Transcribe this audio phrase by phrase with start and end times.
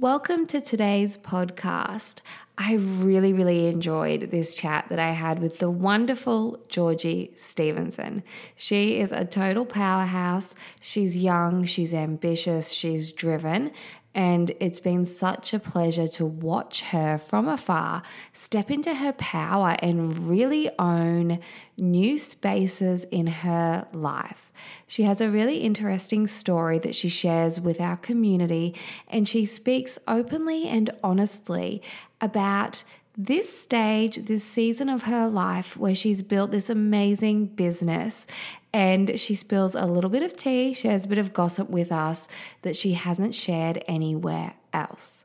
[0.00, 2.22] Welcome to today's podcast.
[2.56, 8.22] I really, really enjoyed this chat that I had with the wonderful Georgie Stevenson.
[8.56, 10.54] She is a total powerhouse.
[10.80, 13.72] She's young, she's ambitious, she's driven,
[14.14, 19.76] and it's been such a pleasure to watch her from afar step into her power
[19.80, 21.38] and really own
[21.78, 24.50] new spaces in her life.
[24.86, 28.74] She has a really interesting story that she shares with our community,
[29.08, 31.80] and she speaks openly and honestly
[32.20, 32.82] about
[33.16, 38.26] this stage, this season of her life where she's built this amazing business
[38.72, 42.28] and she spills a little bit of tea, shares a bit of gossip with us
[42.62, 45.24] that she hasn't shared anywhere else.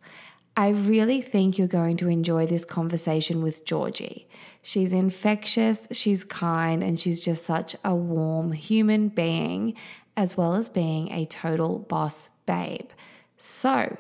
[0.58, 4.28] I really think you're going to enjoy this conversation with Georgie.
[4.62, 9.76] She's infectious, she's kind, and she's just such a warm human being,
[10.16, 12.90] as well as being a total boss babe.
[13.38, 13.98] So,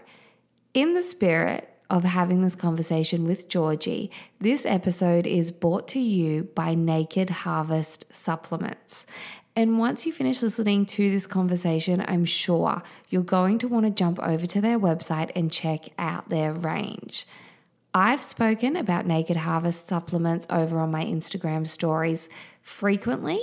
[0.74, 6.44] in the spirit of having this conversation with Georgie, this episode is brought to you
[6.56, 9.06] by Naked Harvest Supplements.
[9.56, 13.92] And once you finish listening to this conversation, I'm sure you're going to want to
[13.92, 17.26] jump over to their website and check out their range.
[17.94, 22.28] I've spoken about Naked Harvest supplements over on my Instagram stories
[22.62, 23.40] frequently,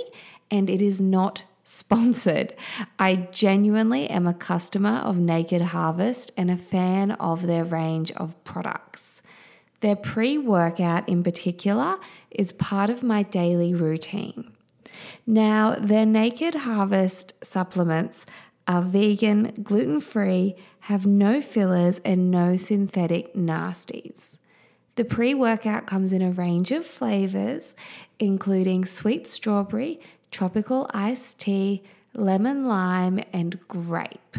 [0.51, 2.53] and it is not sponsored.
[2.99, 8.41] I genuinely am a customer of Naked Harvest and a fan of their range of
[8.43, 9.21] products.
[9.81, 11.97] Their pre workout, in particular,
[12.31, 14.53] is part of my daily routine.
[15.25, 18.25] Now, their Naked Harvest supplements
[18.67, 24.37] are vegan, gluten free, have no fillers, and no synthetic nasties.
[24.95, 27.73] The pre workout comes in a range of flavors,
[28.19, 29.99] including sweet strawberry,
[30.33, 31.83] tropical iced tea,
[32.13, 34.37] lemon lime, and grape.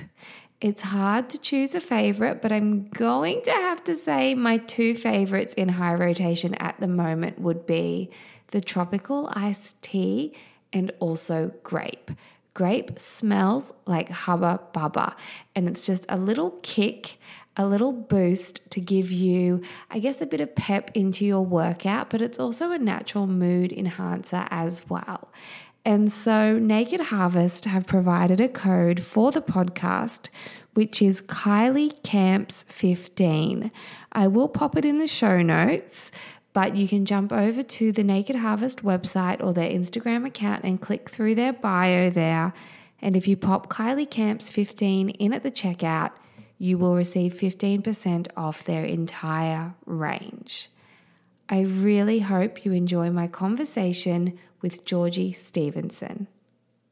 [0.61, 4.95] It's hard to choose a favorite, but I'm going to have to say my two
[4.95, 8.11] favorites in high rotation at the moment would be
[8.51, 10.35] the tropical iced tea
[10.73, 12.11] and also grape.
[12.55, 15.15] Grape smells like Hubba Bubba,
[15.55, 17.19] and it's just a little kick,
[17.57, 19.61] a little boost to give you,
[19.91, 23.73] I guess, a bit of pep into your workout, but it's also a natural mood
[23.73, 25.29] enhancer as well.
[25.85, 30.31] And so, Naked Harvest have provided a code for the podcast,
[30.73, 33.71] which is Kylie Camps 15.
[34.13, 36.11] I will pop it in the show notes,
[36.55, 40.81] but you can jump over to the Naked Harvest website or their Instagram account and
[40.81, 42.55] click through their bio there.
[43.03, 46.13] And if you pop Kylie Camps 15 in at the checkout,
[46.57, 50.71] you will receive 15% off their entire range.
[51.49, 56.27] I really hope you enjoy my conversation with Georgie Stevenson.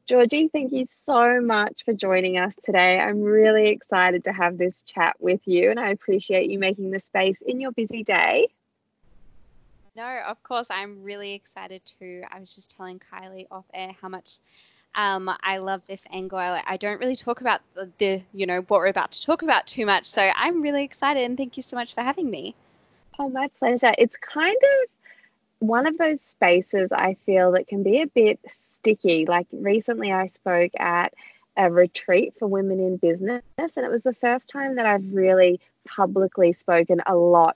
[0.05, 2.99] Georgie, thank you so much for joining us today.
[2.99, 6.99] I'm really excited to have this chat with you, and I appreciate you making the
[6.99, 8.49] space in your busy day.
[9.95, 12.23] No, of course, I'm really excited too.
[12.29, 14.39] I was just telling Kylie off air how much
[14.93, 16.37] um, I love this angle.
[16.37, 19.41] I, I, don't really talk about the, the, you know, what we're about to talk
[19.41, 20.05] about too much.
[20.05, 22.55] So I'm really excited, and thank you so much for having me.
[23.19, 23.93] Oh, my pleasure.
[23.97, 24.89] It's kind of
[25.67, 29.25] one of those spaces I feel that can be a bit sticky.
[29.25, 31.13] Like recently, I spoke at
[31.55, 33.43] a retreat for women in business.
[33.57, 37.55] And it was the first time that I've really publicly spoken a lot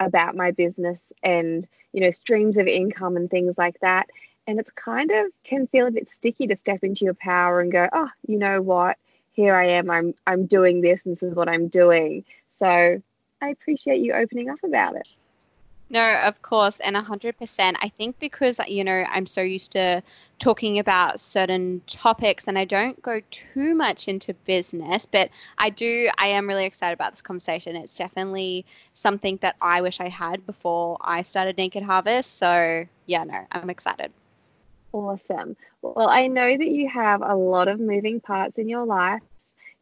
[0.00, 4.08] about my business and, you know, streams of income and things like that.
[4.46, 7.72] And it's kind of can feel a bit sticky to step into your power and
[7.72, 8.98] go, oh, you know what?
[9.32, 9.90] Here I am.
[9.90, 12.24] I'm I'm doing this and this is what I'm doing.
[12.58, 13.02] So
[13.46, 15.06] I appreciate you opening up about it.
[15.88, 17.76] No, of course, and 100%.
[17.80, 20.02] I think because, you know, I'm so used to
[20.40, 26.10] talking about certain topics and I don't go too much into business, but I do,
[26.18, 27.76] I am really excited about this conversation.
[27.76, 32.36] It's definitely something that I wish I had before I started Naked Harvest.
[32.36, 34.10] So, yeah, no, I'm excited.
[34.92, 35.56] Awesome.
[35.82, 39.22] Well, I know that you have a lot of moving parts in your life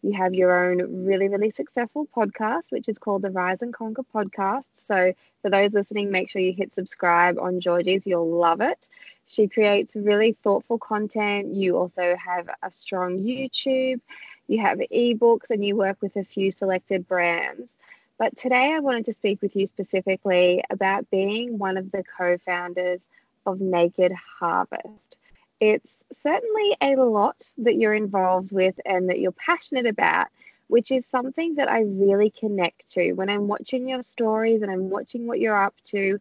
[0.04, 4.04] you have your own really, really successful podcast, which is called the Rise and Conquer
[4.14, 4.66] podcast.
[4.86, 8.06] So, for those listening, make sure you hit subscribe on Georgie's.
[8.06, 8.86] You'll love it.
[9.24, 11.54] She creates really thoughtful content.
[11.54, 14.00] You also have a strong YouTube,
[14.46, 17.70] you have ebooks, and you work with a few selected brands.
[18.18, 22.36] But today, I wanted to speak with you specifically about being one of the co
[22.36, 23.00] founders
[23.46, 25.16] of Naked Harvest.
[25.60, 25.90] It's
[26.22, 30.28] certainly a lot that you're involved with and that you're passionate about,
[30.68, 33.12] which is something that I really connect to.
[33.12, 36.20] When I'm watching your stories and I'm watching what you're up to,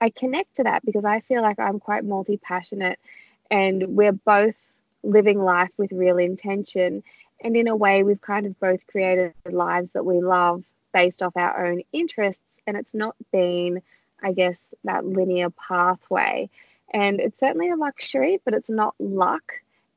[0.00, 2.98] I connect to that because I feel like I'm quite multi passionate
[3.50, 4.56] and we're both
[5.02, 7.02] living life with real intention.
[7.40, 11.36] And in a way, we've kind of both created lives that we love based off
[11.36, 12.42] our own interests.
[12.66, 13.82] And it's not been,
[14.22, 16.50] I guess, that linear pathway.
[16.92, 19.52] And it's certainly a luxury, but it's not luck.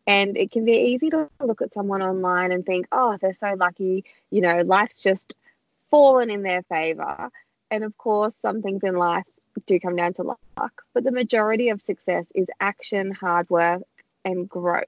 [0.07, 3.55] And it can be easy to look at someone online and think, oh, they're so
[3.57, 4.05] lucky.
[4.29, 5.35] You know, life's just
[5.89, 7.29] fallen in their favor.
[7.71, 9.25] And of course, some things in life
[9.65, 10.23] do come down to
[10.57, 13.83] luck, but the majority of success is action, hard work,
[14.23, 14.83] and growth.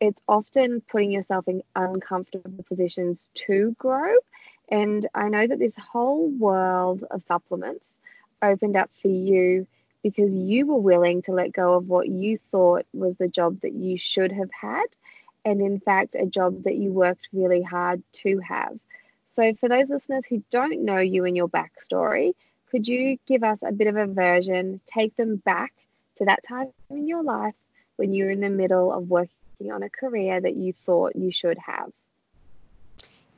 [0.00, 4.14] It's often putting yourself in uncomfortable positions to grow.
[4.68, 7.86] And I know that this whole world of supplements
[8.42, 9.66] opened up for you
[10.06, 13.72] because you were willing to let go of what you thought was the job that
[13.72, 14.84] you should have had,
[15.44, 18.78] and in fact, a job that you worked really hard to have.
[19.32, 22.34] So, for those listeners who don't know you and your backstory,
[22.70, 25.72] could you give us a bit of a version, take them back
[26.18, 27.56] to that time in your life
[27.96, 31.32] when you were in the middle of working on a career that you thought you
[31.32, 31.90] should have?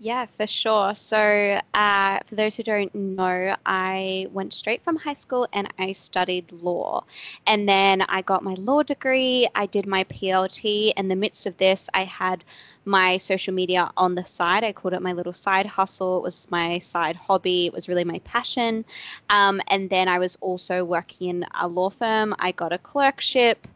[0.00, 0.94] Yeah, for sure.
[0.94, 5.92] So, uh, for those who don't know, I went straight from high school and I
[5.92, 7.02] studied law.
[7.48, 10.92] And then I got my law degree, I did my PLT.
[10.96, 12.44] In the midst of this, I had
[12.84, 14.62] my social media on the side.
[14.62, 16.18] I called it my little side hustle.
[16.18, 18.84] It was my side hobby, it was really my passion.
[19.30, 23.66] Um, and then I was also working in a law firm, I got a clerkship.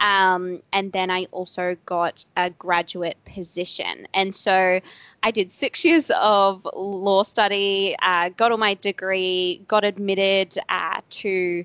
[0.00, 4.08] Um, and then I also got a graduate position.
[4.14, 4.80] And so
[5.22, 11.00] I did six years of law study, uh, got all my degree, got admitted uh,
[11.10, 11.64] to.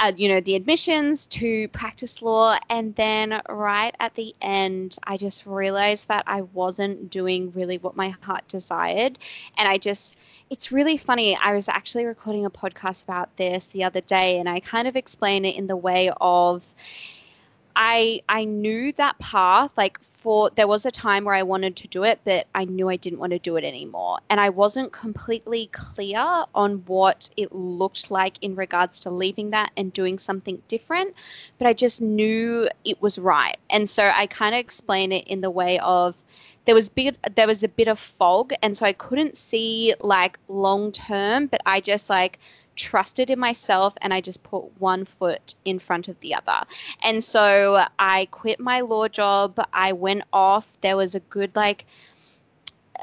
[0.00, 2.56] Uh, you know, the admissions to practice law.
[2.70, 7.96] And then right at the end, I just realized that I wasn't doing really what
[7.96, 9.18] my heart desired.
[9.56, 10.14] And I just,
[10.50, 11.36] it's really funny.
[11.42, 14.94] I was actually recording a podcast about this the other day, and I kind of
[14.94, 16.76] explain it in the way of,
[17.80, 21.86] I I knew that path like for there was a time where I wanted to
[21.86, 24.18] do it but I knew I didn't want to do it anymore.
[24.28, 29.70] And I wasn't completely clear on what it looked like in regards to leaving that
[29.76, 31.14] and doing something different
[31.58, 33.56] but I just knew it was right.
[33.70, 36.16] And so I kind of explain it in the way of
[36.64, 40.36] there was big there was a bit of fog and so I couldn't see like
[40.48, 42.40] long term but I just like
[42.78, 46.60] trusted in myself and I just put one foot in front of the other.
[47.02, 49.60] And so I quit my law job.
[49.74, 50.78] I went off.
[50.80, 51.84] There was a good, like,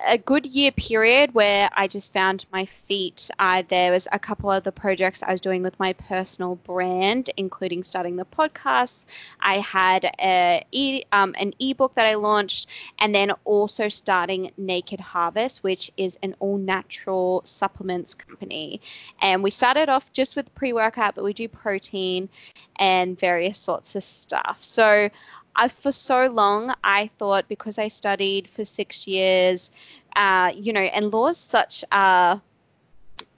[0.08, 3.30] a good year period where I just found my feet.
[3.40, 7.30] Uh, there was a couple of the projects I was doing with my personal brand,
[7.38, 9.06] including starting the podcast.
[9.40, 15.00] I had a e, um, an ebook that I launched, and then also starting Naked
[15.00, 18.82] Harvest, which is an all natural supplements company.
[19.22, 22.30] And we started off just with pre workout, but we do protein
[22.78, 24.58] and various sorts of stuff.
[24.60, 25.10] So
[25.56, 29.72] I, for so long, I thought because I studied for six years,
[30.16, 32.42] uh, you know, and law is such a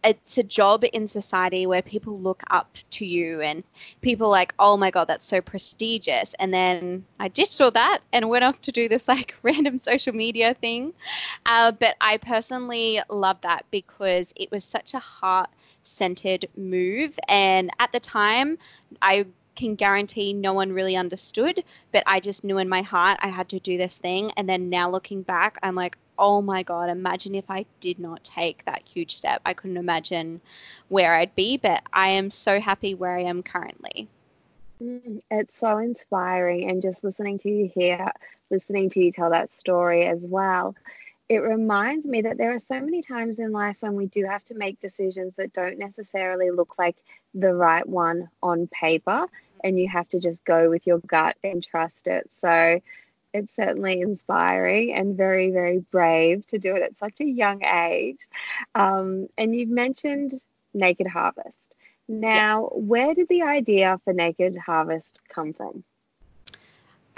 [0.04, 3.64] it's a job in society where people look up to you and
[4.02, 6.34] people like, oh my god, that's so prestigious.
[6.40, 10.14] And then I ditched all that and went off to do this like random social
[10.14, 10.94] media thing.
[11.46, 15.50] Uh, but I personally love that because it was such a heart
[15.84, 17.18] centered move.
[17.28, 18.58] And at the time,
[19.02, 19.26] I
[19.58, 23.50] can guarantee no one really understood, but I just knew in my heart I had
[23.50, 24.32] to do this thing.
[24.38, 28.24] And then now looking back, I'm like, oh my God, imagine if I did not
[28.24, 29.42] take that huge step.
[29.46, 30.40] I couldn't imagine
[30.88, 34.08] where I'd be, but I am so happy where I am currently.
[34.82, 38.12] Mm, it's so inspiring, and just listening to you here,
[38.50, 40.76] listening to you tell that story as well,
[41.30, 44.44] it reminds me that there are so many times in life when we do have
[44.46, 46.96] to make decisions that don't necessarily look like
[47.34, 49.28] the right one on paper,
[49.64, 52.30] and you have to just go with your gut and trust it.
[52.42, 52.80] So
[53.34, 58.20] it's certainly inspiring and very, very brave to do it at such a young age.
[58.76, 60.40] Um, and you've mentioned
[60.74, 61.58] Naked Harvest.
[62.08, 62.80] Now, yeah.
[62.80, 65.84] where did the idea for Naked Harvest come from?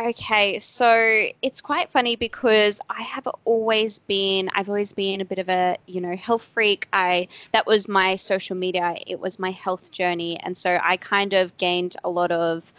[0.02, 5.40] Okay, so it's quite funny because I have always been I've always been a bit
[5.40, 6.88] of a, you know, health freak.
[6.94, 11.34] I that was my social media, it was my health journey and so I kind
[11.34, 12.72] of gained a lot of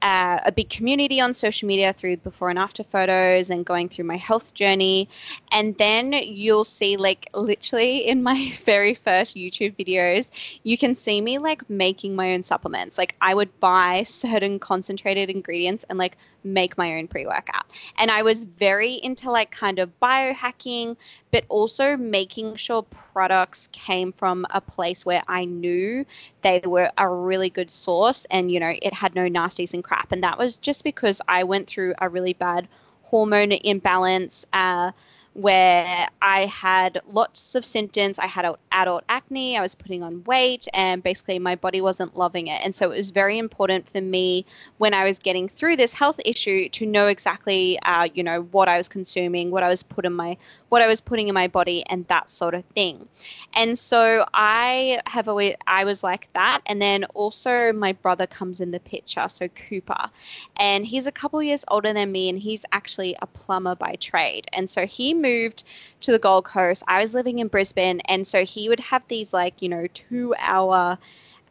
[0.00, 4.04] uh, a big community on social media through before and after photos and going through
[4.04, 5.08] my health journey.
[5.50, 10.30] And then you'll see, like, literally in my very first YouTube videos,
[10.62, 12.98] you can see me like making my own supplements.
[12.98, 17.64] Like, I would buy certain concentrated ingredients and like make my own pre workout.
[17.98, 20.96] And I was very into like kind of biohacking,
[21.32, 26.04] but also making sure products came from a place where I knew
[26.42, 30.12] they were a really good source and, you know, it had no nasties and crap.
[30.12, 32.68] And that was just because I went through a really bad
[33.02, 34.46] hormone imbalance.
[34.52, 34.92] Uh,
[35.34, 38.18] where I had lots of symptoms.
[38.18, 42.46] I had adult acne, I was putting on weight, and basically my body wasn't loving
[42.46, 42.60] it.
[42.64, 44.46] And so it was very important for me
[44.78, 48.68] when I was getting through this health issue to know exactly, uh, you know, what
[48.68, 50.36] I was consuming, what I was putting my
[50.70, 53.08] what I was putting in my body, and that sort of thing.
[53.54, 58.60] And so I have always I was like that, and then also my brother comes
[58.60, 60.10] in the picture, so Cooper,
[60.56, 64.46] and he's a couple years older than me, and he's actually a plumber by trade,
[64.52, 65.64] and so he moved
[66.02, 69.32] to the Gold Coast, I was living in Brisbane, and so he would have these
[69.32, 70.98] like you know two hour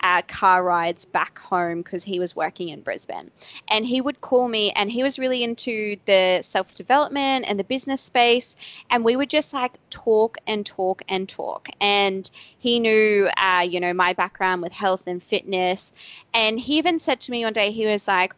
[0.03, 3.31] uh, car rides back home because he was working in Brisbane.
[3.69, 7.63] And he would call me, and he was really into the self development and the
[7.63, 8.55] business space.
[8.89, 11.69] And we would just like talk and talk and talk.
[11.79, 15.93] And he knew, uh, you know, my background with health and fitness.
[16.33, 18.35] And he even said to me one day, he was like,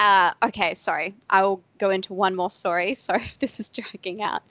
[0.00, 1.14] uh, okay, sorry.
[1.30, 2.94] I will go into one more story.
[3.04, 4.42] Sorry if this is dragging out.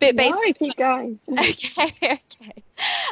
[0.00, 1.18] But basically, no, keep going.
[1.32, 2.62] okay, okay.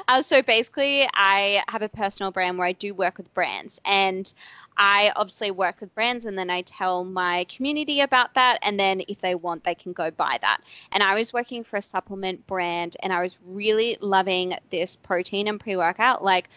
[0.09, 4.33] Uh, so basically, I have a personal brand where I do work with brands, and
[4.77, 9.03] I obviously work with brands, and then I tell my community about that, and then
[9.09, 10.59] if they want, they can go buy that.
[10.93, 15.49] And I was working for a supplement brand, and I was really loving this protein
[15.49, 16.49] and pre workout, like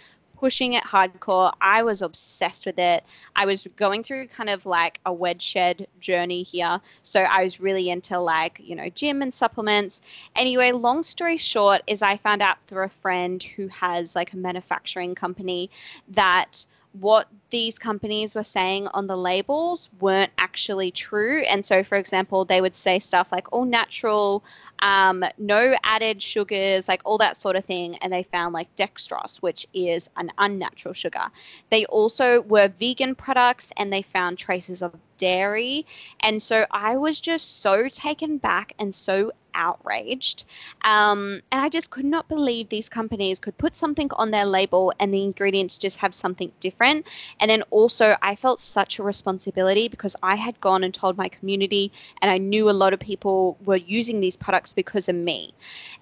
[0.44, 1.54] pushing it hardcore.
[1.62, 3.06] I was obsessed with it.
[3.34, 6.82] I was going through kind of like a wedge shed journey here.
[7.02, 10.02] So I was really into like, you know, gym and supplements.
[10.36, 14.38] Anyway, long story short is I found out through a friend who has like a
[14.38, 15.70] manufacturing company
[16.10, 16.66] that
[17.00, 21.44] what these companies were saying on the labels weren't actually true.
[21.44, 24.44] And so, for example, they would say stuff like all natural,
[24.80, 27.96] um, no added sugars, like all that sort of thing.
[27.98, 31.26] And they found like dextrose, which is an unnatural sugar.
[31.70, 35.86] They also were vegan products and they found traces of dairy.
[36.22, 40.46] And so I was just so taken back and so outraged.
[40.84, 44.94] Um, and I just could not believe these companies could put something on their label
[45.00, 47.08] and the ingredients just have something different.
[47.44, 51.28] And then also, I felt such a responsibility because I had gone and told my
[51.28, 55.54] community, and I knew a lot of people were using these products because of me.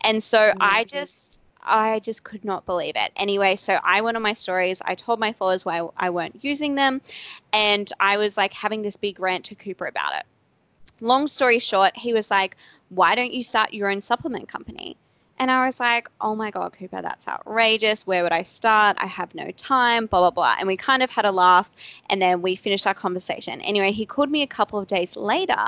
[0.02, 0.58] And so mm-hmm.
[0.62, 1.40] I just.
[1.64, 3.12] I just could not believe it.
[3.16, 4.82] Anyway, so I went on my stories.
[4.84, 7.02] I told my followers why I weren't using them.
[7.54, 10.24] And I was like having this big rant to Cooper about it.
[11.02, 12.58] Long story short, he was like,
[12.90, 14.98] why don't you start your own supplement company?
[15.42, 18.06] And I was like, oh my God, Cooper, that's outrageous.
[18.06, 18.96] Where would I start?
[19.00, 20.56] I have no time, blah, blah, blah.
[20.60, 21.68] And we kind of had a laugh
[22.12, 23.60] and then we finished our conversation.
[23.62, 25.66] Anyway, he called me a couple of days later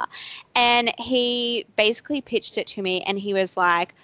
[0.54, 3.96] and he basically pitched it to me and he was like,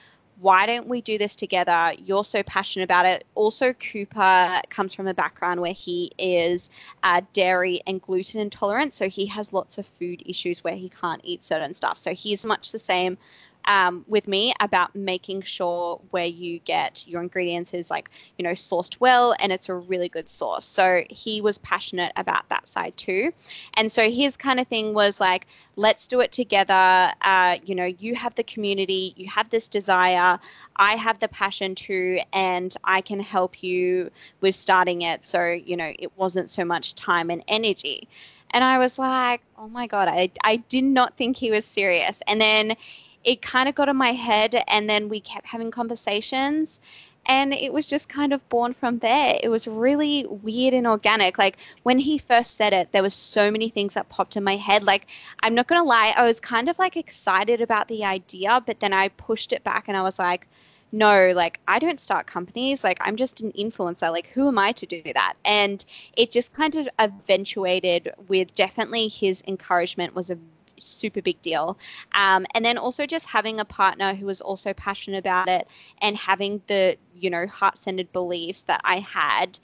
[0.42, 1.94] why don't we do this together?
[2.04, 3.26] You're so passionate about it.
[3.36, 6.72] Also, Cooper comes from a background where he is
[7.04, 8.96] uh, dairy and gluten intolerant.
[8.96, 12.00] So he has lots of food issues where he can't eat certain stuff.
[12.00, 13.20] So he's much the same
[13.66, 18.52] um, with me about making sure where you get your ingredients is like you know
[18.52, 20.66] sourced well and it's a really good source.
[20.66, 23.32] So he was passionate about that side too.
[23.76, 27.12] And so his kind of thing was like let's do it together.
[27.22, 30.38] Uh, you know you have the community you have this desire
[30.78, 34.10] i have the passion too and i can help you
[34.42, 35.26] with starting it.
[35.26, 38.08] So you know it wasn't so much time and energy.
[38.52, 42.24] And I was like, oh my God, I, I did not think he was serious.
[42.28, 42.76] And then
[43.24, 46.80] it kind of got in my head, and then we kept having conversations.
[47.26, 49.38] And it was just kind of born from there.
[49.44, 51.38] It was really weird and organic.
[51.38, 54.56] Like when he first said it, there was so many things that popped in my
[54.56, 54.84] head.
[54.84, 55.06] Like
[55.44, 58.94] I'm not gonna lie, I was kind of like excited about the idea, but then
[58.94, 60.48] I pushed it back and I was like,
[60.92, 62.84] no, like I don't start companies.
[62.84, 64.12] Like I'm just an influencer.
[64.12, 65.34] Like who am I to do that?
[65.46, 65.86] And
[66.18, 70.38] it just kind of eventuated with definitely his encouragement was a
[70.80, 71.78] super big deal.
[72.14, 75.68] Um, and then also just having a partner who was also passionate about it
[76.02, 79.60] and having the, you know, heart centered beliefs that I had.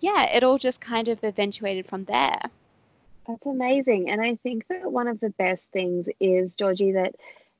[0.00, 2.40] Yeah, it all just kind of eventuated from there.
[3.26, 4.10] That's amazing.
[4.10, 7.14] And I think that one of the best things is, Georgie, that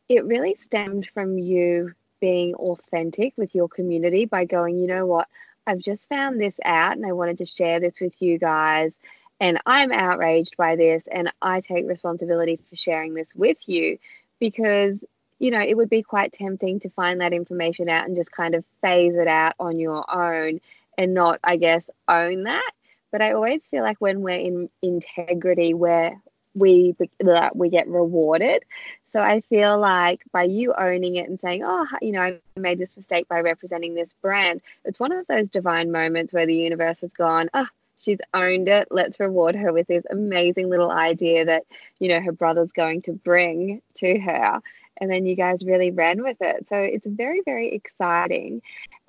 [0.09, 5.29] it really stemmed from you being authentic with your community by going, you know what,
[5.67, 8.93] I've just found this out and I wanted to share this with you guys.
[9.41, 13.99] And I'm outraged by this and I take responsibility for sharing this with you
[14.39, 14.97] because,
[15.39, 18.55] you know, it would be quite tempting to find that information out and just kind
[18.55, 20.61] of phase it out on your own
[20.97, 22.71] and not, I guess, own that.
[23.11, 26.21] But I always feel like when we're in integrity, where
[26.55, 28.65] we that we get rewarded.
[29.13, 32.79] So I feel like by you owning it and saying, oh, you know, I made
[32.79, 36.99] this mistake by representing this brand, it's one of those divine moments where the universe
[37.01, 38.89] has gone, ah, oh, she's owned it.
[38.91, 41.65] Let's reward her with this amazing little idea that,
[41.99, 44.61] you know, her brother's going to bring to her.
[44.99, 46.67] And then you guys really ran with it.
[46.69, 48.63] So it's very, very exciting.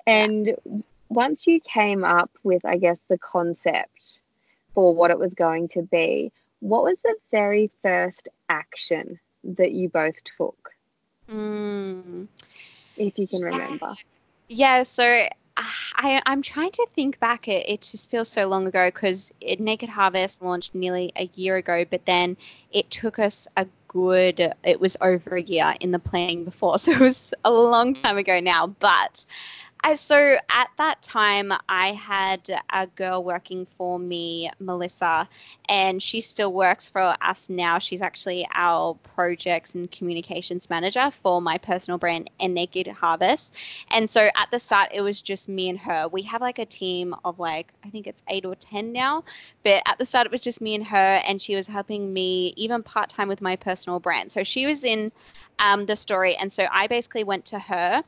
[0.06, 0.56] And yes.
[1.08, 4.20] once you came up with, I guess, the concept
[4.74, 9.88] for what it was going to be, what was the very first action that you
[9.88, 10.72] both took?
[11.30, 12.26] Mm.
[12.96, 13.94] If you can remember.
[14.48, 17.48] Yeah, so I, I'm trying to think back.
[17.48, 21.84] It, it just feels so long ago because Naked Harvest launched nearly a year ago,
[21.88, 22.36] but then
[22.72, 26.76] it took us a good, it was over a year in the planning before.
[26.86, 28.66] So it was a long time ago now.
[28.66, 29.24] But
[29.94, 35.28] so at that time, I had a girl working for me, Melissa,
[35.68, 37.78] and she still works for us now.
[37.78, 43.54] She's actually our projects and communications manager for my personal brand and Naked Harvest.
[43.90, 46.08] And so at the start, it was just me and her.
[46.08, 49.24] We have like a team of like, I think it's eight or 10 now.
[49.64, 52.52] But at the start, it was just me and her, and she was helping me
[52.56, 54.32] even part time with my personal brand.
[54.32, 55.10] So she was in
[55.58, 56.36] um, the story.
[56.36, 58.02] And so I basically went to her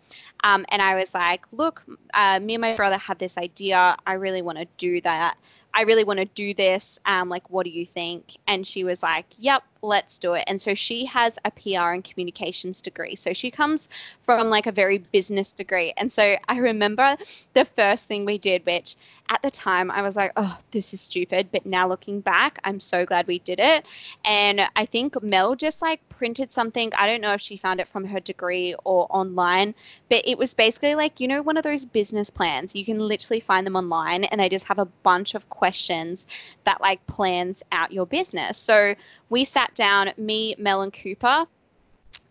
[0.44, 3.96] um, and I was like, look, uh, me and my brother have this idea.
[4.06, 5.36] I really want to do that.
[5.78, 6.98] I really want to do this.
[7.06, 8.36] Um, like, what do you think?
[8.48, 10.44] And she was like, yep, let's do it.
[10.46, 13.14] And so she has a PR and communications degree.
[13.14, 13.88] So she comes
[14.22, 15.92] from like a very business degree.
[15.96, 17.16] And so I remember
[17.54, 18.96] the first thing we did, which
[19.30, 21.48] at the time I was like, oh, this is stupid.
[21.52, 23.86] But now looking back, I'm so glad we did it.
[24.24, 26.92] And I think Mel just like printed something.
[26.96, 29.74] I don't know if she found it from her degree or online,
[30.08, 32.74] but it was basically like, you know, one of those business plans.
[32.74, 36.26] You can literally find them online and they just have a bunch of questions
[36.64, 38.56] that like plans out your business.
[38.56, 38.94] So
[39.30, 41.46] we sat down, me, Mel, and Cooper,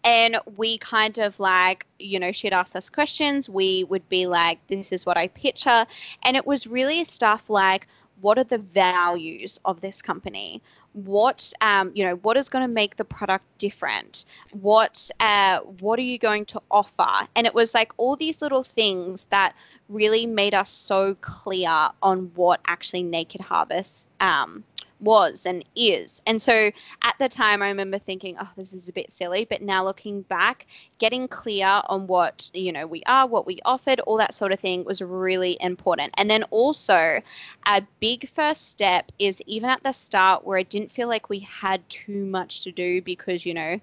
[0.04, 3.50] and we kind of like you know she'd ask us questions.
[3.50, 5.86] We would be like this is what i picture
[6.24, 7.88] and it was really stuff like
[8.22, 10.62] what are the values of this company?
[10.94, 14.26] What um, you know what is going to make the product different?
[14.52, 17.28] What uh, what are you going to offer?
[17.36, 19.54] And it was like all these little things that
[19.90, 24.64] really made us so clear on what actually naked harvest um,
[25.00, 26.22] was and is.
[26.26, 29.46] And so at the time, I remember thinking, oh, this is a bit silly.
[29.46, 30.68] But now looking back,
[31.00, 34.60] getting clear on what, you know, we are, what we offered, all that sort of
[34.60, 36.14] thing was really important.
[36.18, 37.20] And then also,
[37.66, 41.40] a big first step is even at the start where I didn't feel like we
[41.40, 43.80] had too much to do because, you know,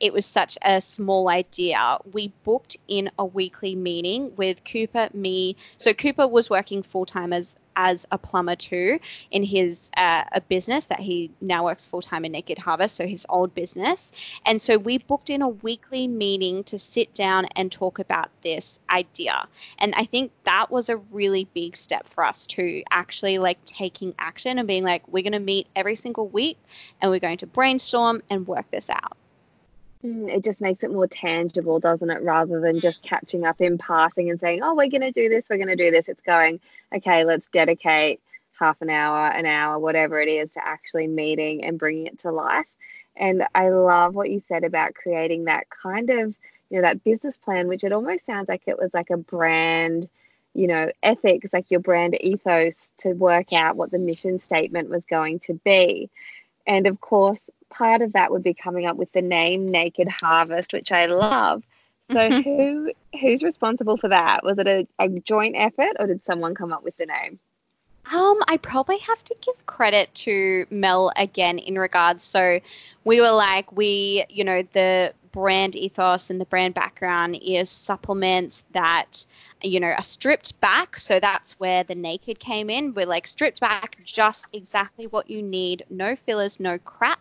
[0.00, 1.98] it was such a small idea.
[2.12, 5.56] We booked in a weekly meeting with Cooper, me.
[5.78, 8.98] So Cooper was working full time as as a plumber too
[9.30, 13.06] in his uh, a business that he now works full time in Naked Harvest, so
[13.06, 14.12] his old business.
[14.44, 18.80] And so we booked in a weekly meeting to sit down and talk about this
[18.90, 19.46] idea.
[19.78, 24.12] And I think that was a really big step for us to actually like taking
[24.18, 26.58] action and being like, we're going to meet every single week
[27.00, 29.16] and we're going to brainstorm and work this out.
[30.04, 32.22] Mm, it just makes it more tangible, doesn't it?
[32.22, 35.44] Rather than just catching up in passing and saying, oh, we're going to do this,
[35.50, 36.08] we're going to do this.
[36.08, 36.60] It's going,
[36.94, 38.20] okay, let's dedicate
[38.58, 42.30] half an hour, an hour, whatever it is, to actually meeting and bringing it to
[42.30, 42.66] life.
[43.16, 46.34] And I love what you said about creating that kind of,
[46.70, 50.08] you know, that business plan, which it almost sounds like it was like a brand,
[50.54, 55.04] you know, ethics, like your brand ethos to work out what the mission statement was
[55.06, 56.08] going to be.
[56.66, 57.38] And of course,
[57.70, 61.62] part of that would be coming up with the name Naked Harvest, which I love.
[62.10, 62.40] So mm-hmm.
[62.40, 64.42] who who's responsible for that?
[64.42, 67.38] Was it a, a joint effort or did someone come up with the name?
[68.10, 72.24] Um, I probably have to give credit to Mel again in regards.
[72.24, 72.58] So
[73.04, 78.64] we were like, we, you know, the brand ethos and the brand background is supplements
[78.72, 79.24] that
[79.62, 80.98] you know are stripped back.
[80.98, 82.94] So that's where the naked came in.
[82.94, 85.84] We're like stripped back just exactly what you need.
[85.90, 87.20] No fillers no crap.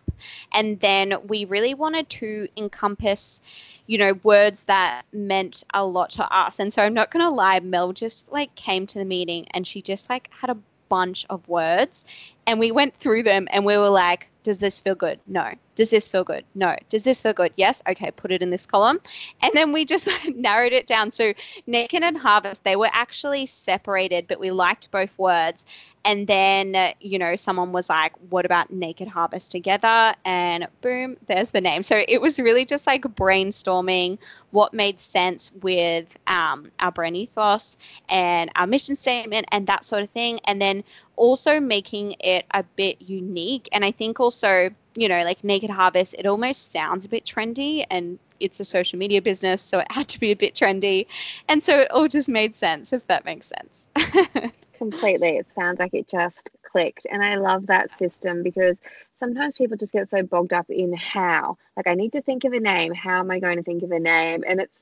[0.54, 3.42] And then we really wanted to encompass
[3.88, 6.60] you know words that meant a lot to us.
[6.60, 9.66] And so i'm not going to lie mel just like came to the meeting and
[9.66, 10.58] she just like had a
[10.90, 12.06] bunch of words
[12.48, 15.20] and we went through them and we were like does this feel good?
[15.28, 15.52] No.
[15.76, 16.46] Does this feel good?
[16.56, 16.74] No.
[16.88, 17.52] Does this feel good?
[17.58, 17.84] Yes.
[17.86, 19.02] Okay, put it in this column.
[19.42, 21.12] And then we just narrowed it down.
[21.12, 21.34] So
[21.66, 25.66] naked and harvest, they were actually separated, but we liked both words.
[26.06, 30.16] And then, you know, someone was like, what about naked harvest together?
[30.24, 31.84] And boom, there's the name.
[31.84, 34.18] So it was really just like brainstorming
[34.52, 40.04] what made sense with um, our brand ethos and our mission statement and that sort
[40.04, 40.40] of thing.
[40.46, 40.86] And then
[41.18, 43.68] also making it a bit unique.
[43.72, 47.86] And I think also, you know, like Naked Harvest, it almost sounds a bit trendy
[47.90, 51.08] and it's a social media business, so it had to be a bit trendy.
[51.50, 53.90] And so it all just made sense, if that makes sense.
[54.78, 55.38] Completely.
[55.38, 57.08] It sounds like it just clicked.
[57.10, 58.78] And I love that system because
[59.20, 61.58] sometimes people just get so bogged up in how.
[61.76, 62.94] Like, I need to think of a name.
[62.94, 64.44] How am I going to think of a name?
[64.48, 64.80] And it's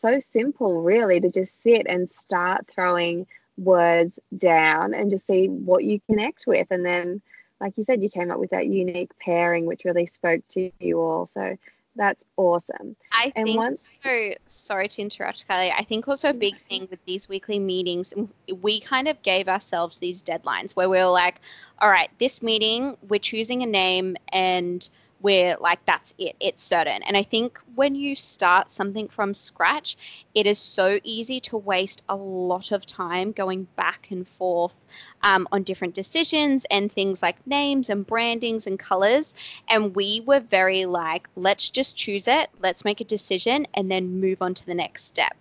[0.00, 3.26] so simple, really, to just sit and start throwing
[3.58, 6.66] words down and just see what you connect with.
[6.70, 7.20] And then,
[7.60, 11.00] like you said, you came up with that unique pairing, which really spoke to you
[11.00, 11.28] all.
[11.34, 11.56] So
[11.96, 12.94] that's awesome.
[13.12, 14.32] I and think once, so.
[14.46, 15.72] Sorry to interrupt, Kylie.
[15.76, 18.14] I think also a big thing with these weekly meetings,
[18.62, 21.40] we kind of gave ourselves these deadlines where we were like,
[21.80, 24.88] all right, this meeting, we're choosing a name and
[25.20, 27.02] where like that's it it's certain.
[27.02, 29.96] And i think when you start something from scratch
[30.34, 34.74] it is so easy to waste a lot of time going back and forth
[35.22, 39.34] um, on different decisions and things like names and brandings and colors.
[39.68, 44.20] And we were very like let's just choose it let's make a decision and then
[44.20, 45.36] move on to the next step.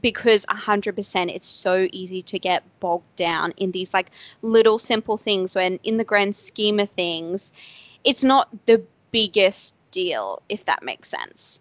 [0.00, 4.10] Because 100% it's so easy to get bogged down in these like
[4.42, 7.52] little simple things when in the grand scheme of things
[8.04, 11.60] it's not the biggest deal, if that makes sense.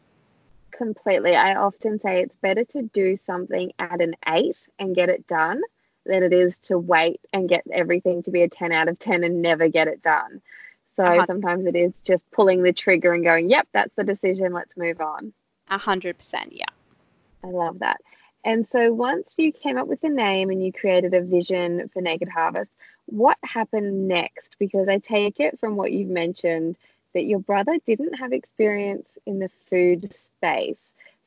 [0.72, 1.36] Completely.
[1.36, 5.62] I often say it's better to do something at an eight and get it done
[6.06, 9.24] than it is to wait and get everything to be a 10 out of 10
[9.24, 10.42] and never get it done.
[10.96, 11.26] So uh-huh.
[11.28, 14.54] sometimes it is just pulling the trigger and going, yep, that's the decision.
[14.54, 15.34] Let's move on.
[15.70, 16.52] A hundred percent.
[16.52, 16.66] Yeah.
[17.44, 18.02] I love that.
[18.44, 22.02] And so once you came up with the name and you created a vision for
[22.02, 22.72] Naked Harvest,
[23.06, 24.56] what happened next?
[24.60, 26.78] Because I take it from what you've mentioned
[27.14, 30.78] that your brother didn't have experience in the food space.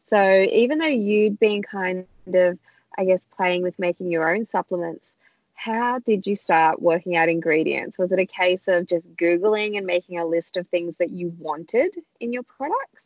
[0.08, 2.58] So even though you'd been kind of,
[2.96, 5.06] I guess, playing with making your own supplements,
[5.54, 7.98] how did you start working out ingredients?
[7.98, 11.34] Was it a case of just Googling and making a list of things that you
[11.38, 13.03] wanted in your products?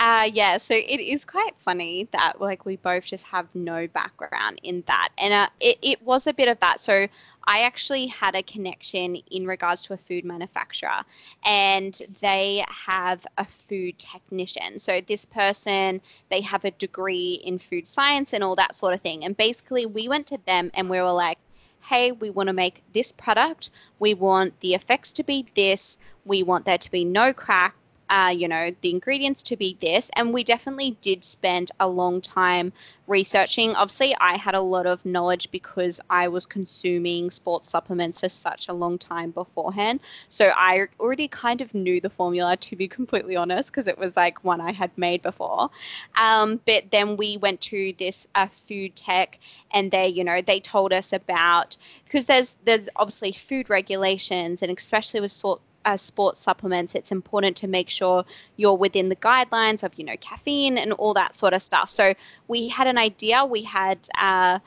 [0.00, 4.58] Uh, yeah, so it is quite funny that like we both just have no background
[4.64, 6.80] in that, and uh, it it was a bit of that.
[6.80, 7.06] So
[7.44, 11.02] I actually had a connection in regards to a food manufacturer,
[11.44, 14.80] and they have a food technician.
[14.80, 19.00] So this person they have a degree in food science and all that sort of
[19.00, 19.24] thing.
[19.24, 21.38] And basically, we went to them and we were like,
[21.82, 23.70] hey, we want to make this product.
[24.00, 25.98] We want the effects to be this.
[26.24, 27.76] We want there to be no crack
[28.10, 30.10] uh, you know, the ingredients to be this.
[30.16, 32.72] And we definitely did spend a long time
[33.06, 33.74] researching.
[33.74, 38.68] Obviously, I had a lot of knowledge because I was consuming sports supplements for such
[38.68, 40.00] a long time beforehand.
[40.28, 44.16] So I already kind of knew the formula, to be completely honest, because it was
[44.16, 45.70] like one I had made before.
[46.16, 49.38] Um, but then we went to this uh, food tech,
[49.72, 54.76] and they, you know, they told us about because there's there's obviously food regulations, and
[54.76, 58.24] especially with sort uh, sports supplements, it's important to make sure
[58.56, 61.90] you're within the guidelines of, you know, caffeine and all that sort of stuff.
[61.90, 62.14] So
[62.48, 63.44] we had an idea.
[63.44, 64.58] We had, uh,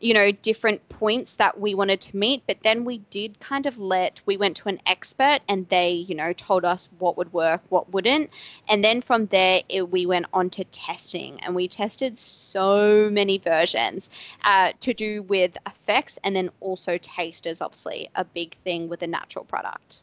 [0.00, 2.42] you know, different points that we wanted to meet.
[2.46, 6.14] But then we did kind of let, we went to an expert and they, you
[6.14, 8.30] know, told us what would work, what wouldn't.
[8.68, 13.38] And then from there, it, we went on to testing and we tested so many
[13.38, 14.10] versions
[14.44, 19.02] uh, to do with effects and then also taste is obviously a big thing with
[19.02, 20.02] a natural product.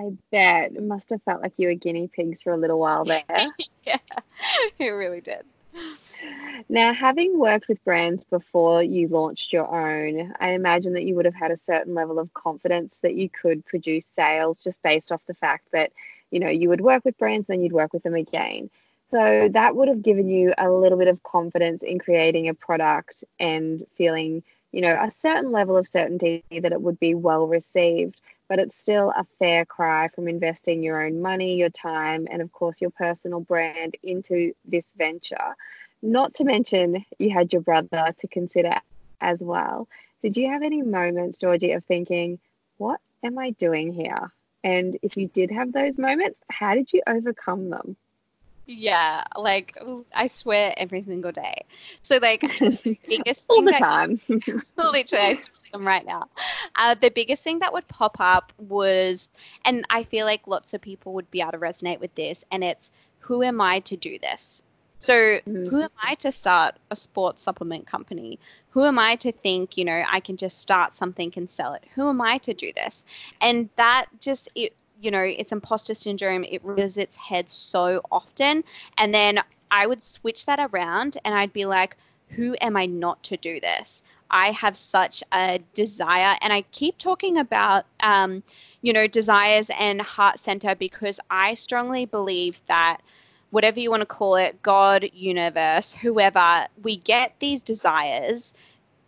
[0.00, 3.04] I bet it must have felt like you were guinea pigs for a little while
[3.04, 3.22] there.
[3.86, 3.98] yeah,
[4.78, 5.44] it really did.
[6.68, 11.24] Now, having worked with brands before you launched your own, I imagine that you would
[11.24, 15.26] have had a certain level of confidence that you could produce sales just based off
[15.26, 15.92] the fact that,
[16.30, 18.70] you know, you would work with brands, then you'd work with them again.
[19.10, 23.22] So that would have given you a little bit of confidence in creating a product
[23.38, 28.20] and feeling, you know, a certain level of certainty that it would be well received
[28.48, 32.52] but it's still a fair cry from investing your own money, your time, and of
[32.52, 35.56] course your personal brand into this venture.
[36.02, 38.74] Not to mention, you had your brother to consider
[39.20, 39.88] as well.
[40.22, 42.38] Did you have any moments, Georgie, of thinking,
[42.76, 44.32] what am I doing here?
[44.62, 47.96] And if you did have those moments, how did you overcome them?
[48.66, 49.76] Yeah, like
[50.14, 51.64] I swear every single day.
[52.02, 52.40] So like
[53.08, 54.20] biggest all the time.
[54.28, 55.38] literally, I
[55.72, 56.28] them right now.
[56.76, 59.28] Uh, the biggest thing that would pop up was,
[59.64, 62.64] and I feel like lots of people would be able to resonate with this, and
[62.64, 64.62] it's who am I to do this?
[64.98, 65.68] So, mm-hmm.
[65.68, 68.38] who am I to start a sports supplement company?
[68.70, 71.84] Who am I to think, you know, I can just start something and sell it?
[71.94, 73.04] Who am I to do this?
[73.40, 74.72] And that just, it,
[75.04, 76.44] you know, it's imposter syndrome.
[76.44, 78.64] It rears its head so often.
[78.98, 79.40] And then
[79.70, 81.96] I would switch that around and I'd be like,
[82.30, 84.02] who am I not to do this?
[84.30, 88.42] I have such a desire, and I keep talking about, um,
[88.82, 92.98] you know, desires and heart center because I strongly believe that
[93.50, 98.54] whatever you want to call it, God, universe, whoever, we get these desires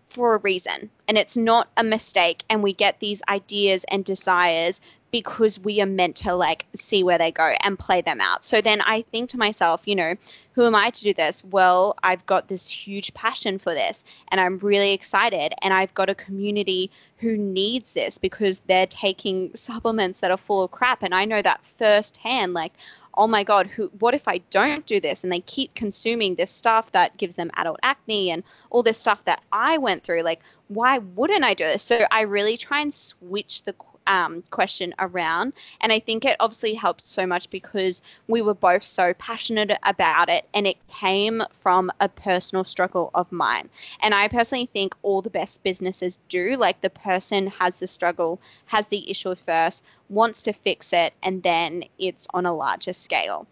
[0.09, 4.80] for a reason and it's not a mistake and we get these ideas and desires
[5.11, 8.45] because we are meant to like see where they go and play them out.
[8.45, 10.14] So then I think to myself, you know,
[10.53, 11.45] who am I to do this?
[11.45, 16.11] Well, I've got this huge passion for this and I'm really excited and I've got
[16.11, 21.14] a community who needs this because they're taking supplements that are full of crap and
[21.14, 22.73] I know that firsthand like
[23.19, 26.51] oh my god who what if i don't do this and they keep consuming this
[26.51, 30.40] stuff that gives them adult acne and all this stuff that i went through like
[30.69, 33.73] why wouldn't i do this so i really try and switch the
[34.07, 35.53] um, question around.
[35.81, 40.29] And I think it obviously helped so much because we were both so passionate about
[40.29, 43.69] it and it came from a personal struggle of mine.
[44.01, 46.57] And I personally think all the best businesses do.
[46.57, 51.42] Like the person has the struggle, has the issue first, wants to fix it, and
[51.42, 53.47] then it's on a larger scale.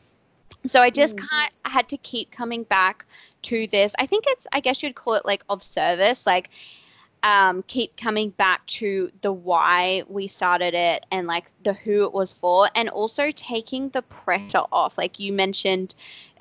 [0.66, 1.28] So I just mm.
[1.28, 3.04] kind of had to keep coming back
[3.42, 3.94] to this.
[3.98, 6.26] I think it's, I guess you'd call it like of service.
[6.26, 6.50] Like,
[7.24, 12.12] um, keep coming back to the why we started it and like the who it
[12.12, 14.98] was for, and also taking the pressure off.
[14.98, 15.94] Like you mentioned,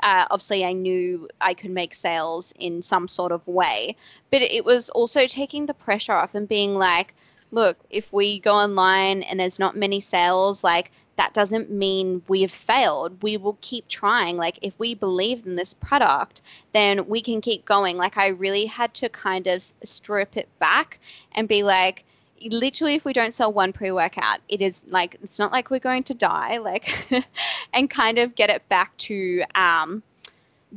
[0.04, 3.96] uh, obviously, I knew I could make sales in some sort of way,
[4.30, 7.16] but it was also taking the pressure off and being like,
[7.52, 12.42] look, if we go online and there's not many sales, like that doesn't mean we
[12.42, 13.22] have failed.
[13.22, 14.38] We will keep trying.
[14.38, 16.42] Like, if we believe in this product,
[16.74, 17.98] then we can keep going.
[17.98, 21.00] Like, I really had to kind of strip it back
[21.34, 22.04] and be like,
[22.46, 25.80] literally, if we don't sell one pre workout, it is like, it's not like we're
[25.80, 26.58] going to die.
[26.58, 27.08] Like,
[27.74, 30.02] and kind of get it back to, um,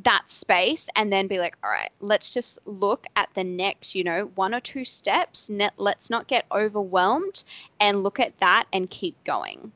[0.04, 4.04] that space and then be like all right let's just look at the next you
[4.04, 7.44] know one or two steps let's not get overwhelmed
[7.80, 9.72] and look at that and keep going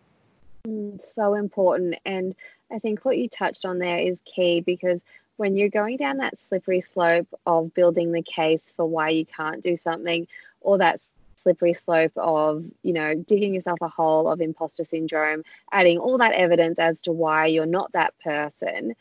[1.15, 1.97] so important.
[2.05, 2.35] And
[2.73, 5.01] I think what you touched on there is key because
[5.37, 9.63] when you're going down that slippery slope of building the case for why you can't
[9.63, 10.27] do something,
[10.61, 11.01] or that
[11.43, 15.43] slippery slope of, you know, digging yourself a hole of imposter syndrome,
[15.73, 18.95] adding all that evidence as to why you're not that person,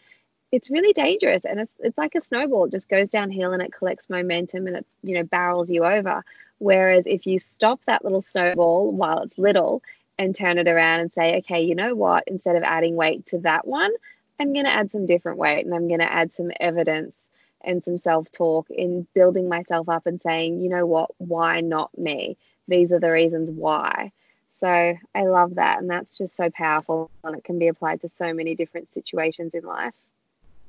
[0.51, 1.43] it's really dangerous.
[1.45, 4.77] And it's, it's like a snowball, it just goes downhill and it collects momentum and
[4.77, 6.23] it, you know, barrels you over.
[6.59, 9.81] Whereas if you stop that little snowball while it's little
[10.19, 12.25] and turn it around and say, okay, you know what?
[12.27, 13.91] Instead of adding weight to that one,
[14.39, 17.15] I'm going to add some different weight and I'm going to add some evidence
[17.61, 21.09] and some self talk in building myself up and saying, you know what?
[21.17, 22.37] Why not me?
[22.67, 24.11] These are the reasons why.
[24.59, 25.79] So I love that.
[25.79, 29.55] And that's just so powerful and it can be applied to so many different situations
[29.55, 29.93] in life.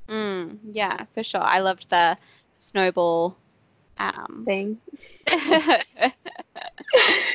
[0.09, 1.43] Mm, yeah, for sure.
[1.43, 2.17] I loved the
[2.61, 3.37] snowball
[3.99, 4.79] um, thing.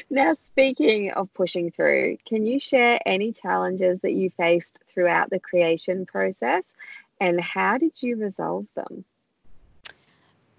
[0.09, 5.39] now, speaking of pushing through, can you share any challenges that you faced throughout the
[5.39, 6.63] creation process
[7.19, 9.05] and how did you resolve them?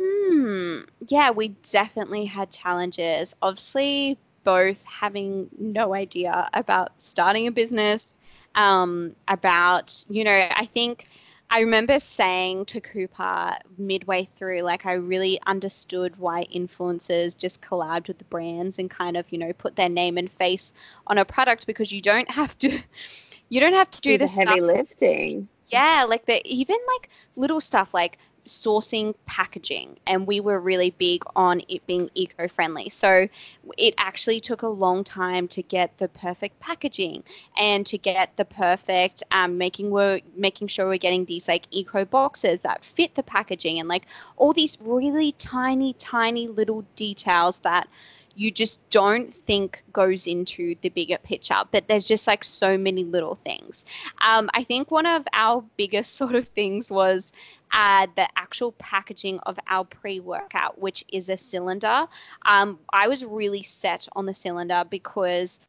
[0.00, 0.80] Hmm.
[1.08, 3.34] Yeah, we definitely had challenges.
[3.42, 8.14] Obviously, both having no idea about starting a business,
[8.54, 11.08] um, about, you know, I think
[11.50, 18.08] I remember saying to Cooper midway through, like, I really understood why influencers just collabed
[18.08, 20.72] with the brands and kind of, you know, put their name and face
[21.06, 22.80] on a product because you don't have to,
[23.48, 25.48] you don't have to do, Do the this heavy lifting.
[25.68, 31.22] yeah, like the even like little stuff like sourcing packaging and we were really big
[31.34, 32.88] on it being eco-friendly.
[32.88, 33.28] So
[33.76, 37.24] it actually took a long time to get the perfect packaging
[37.56, 42.04] and to get the perfect um, making we're making sure we're getting these like eco
[42.04, 44.06] boxes that fit the packaging and like
[44.36, 47.88] all these really tiny tiny little details that
[48.36, 51.56] you just don't think goes into the bigger picture.
[51.72, 53.84] But there's just like so many little things.
[54.20, 57.32] Um, I think one of our biggest sort of things was
[57.72, 62.06] uh, the actual packaging of our pre workout, which is a cylinder.
[62.44, 65.60] Um, I was really set on the cylinder because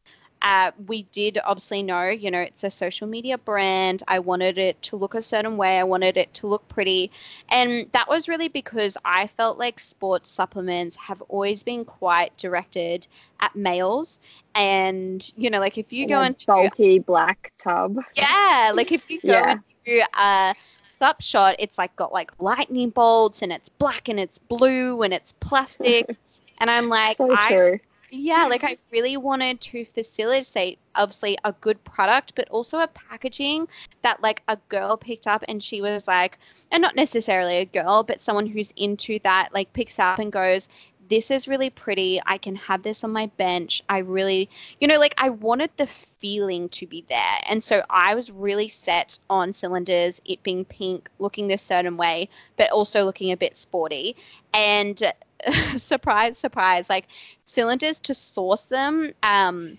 [0.42, 4.02] uh, we did obviously know, you know, it's a social media brand.
[4.08, 5.78] I wanted it to look a certain way.
[5.78, 7.10] I wanted it to look pretty.
[7.50, 13.06] And that was really because I felt like sports supplements have always been quite directed
[13.40, 14.20] at males.
[14.54, 17.98] And, you know, like if you In go a into, bulky black tub.
[18.14, 19.52] yeah, like if you go Yeah.
[19.86, 20.54] into a
[20.86, 25.12] sup shop, it's like got like lightning bolts and it's black and it's blue and
[25.14, 26.16] it's plastic.
[26.58, 27.80] and I'm like, so I.
[28.10, 33.68] yeah, like I really wanted to facilitate obviously a good product, but also a packaging
[34.02, 36.38] that like a girl picked up and she was like,
[36.70, 40.68] and not necessarily a girl, but someone who's into that like picks up and goes,
[41.08, 42.20] this is really pretty.
[42.26, 43.82] I can have this on my bench.
[43.88, 44.48] I really,
[44.80, 47.40] you know, like I wanted the feeling to be there.
[47.48, 52.28] And so I was really set on cylinders, it being pink, looking this certain way,
[52.56, 54.16] but also looking a bit sporty.
[54.52, 55.02] And
[55.76, 57.06] surprise, surprise, like
[57.44, 59.78] cylinders to source them um,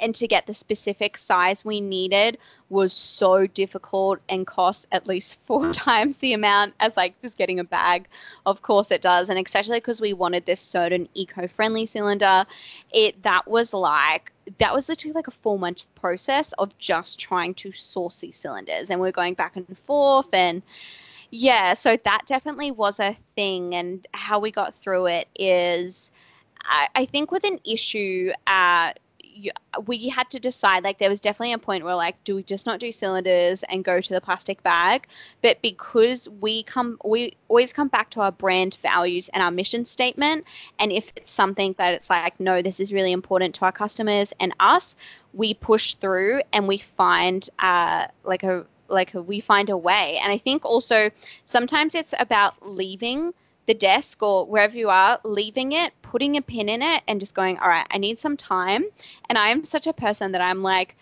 [0.00, 5.38] and to get the specific size we needed was so difficult and cost at least
[5.46, 8.06] four times the amount as like just getting a bag.
[8.46, 12.44] Of course it does, and especially because we wanted this certain eco-friendly cylinder,
[12.92, 17.54] it that was like that was literally like a four month process of just trying
[17.54, 20.62] to source these cylinders, and we're going back and forth and.
[21.30, 26.10] Yeah, so that definitely was a thing, and how we got through it is,
[26.64, 29.50] I, I think with an issue, uh, you,
[29.86, 30.84] we had to decide.
[30.84, 33.84] Like, there was definitely a point where, like, do we just not do cylinders and
[33.84, 35.06] go to the plastic bag?
[35.42, 39.84] But because we come, we always come back to our brand values and our mission
[39.84, 40.46] statement,
[40.78, 44.32] and if it's something that it's like, no, this is really important to our customers
[44.40, 44.96] and us,
[45.34, 50.18] we push through and we find uh, like a like we find a way.
[50.22, 51.10] And I think also
[51.44, 53.32] sometimes it's about leaving
[53.66, 57.34] the desk or wherever you are, leaving it, putting a pin in it, and just
[57.34, 58.86] going, all right, I need some time.
[59.28, 60.96] And I am such a person that I'm like,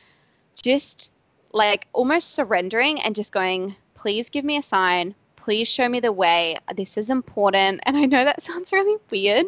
[0.60, 1.12] just
[1.52, 5.14] like almost surrendering and just going, please give me a sign.
[5.36, 6.56] Please show me the way.
[6.74, 7.80] This is important.
[7.84, 9.46] And I know that sounds really weird,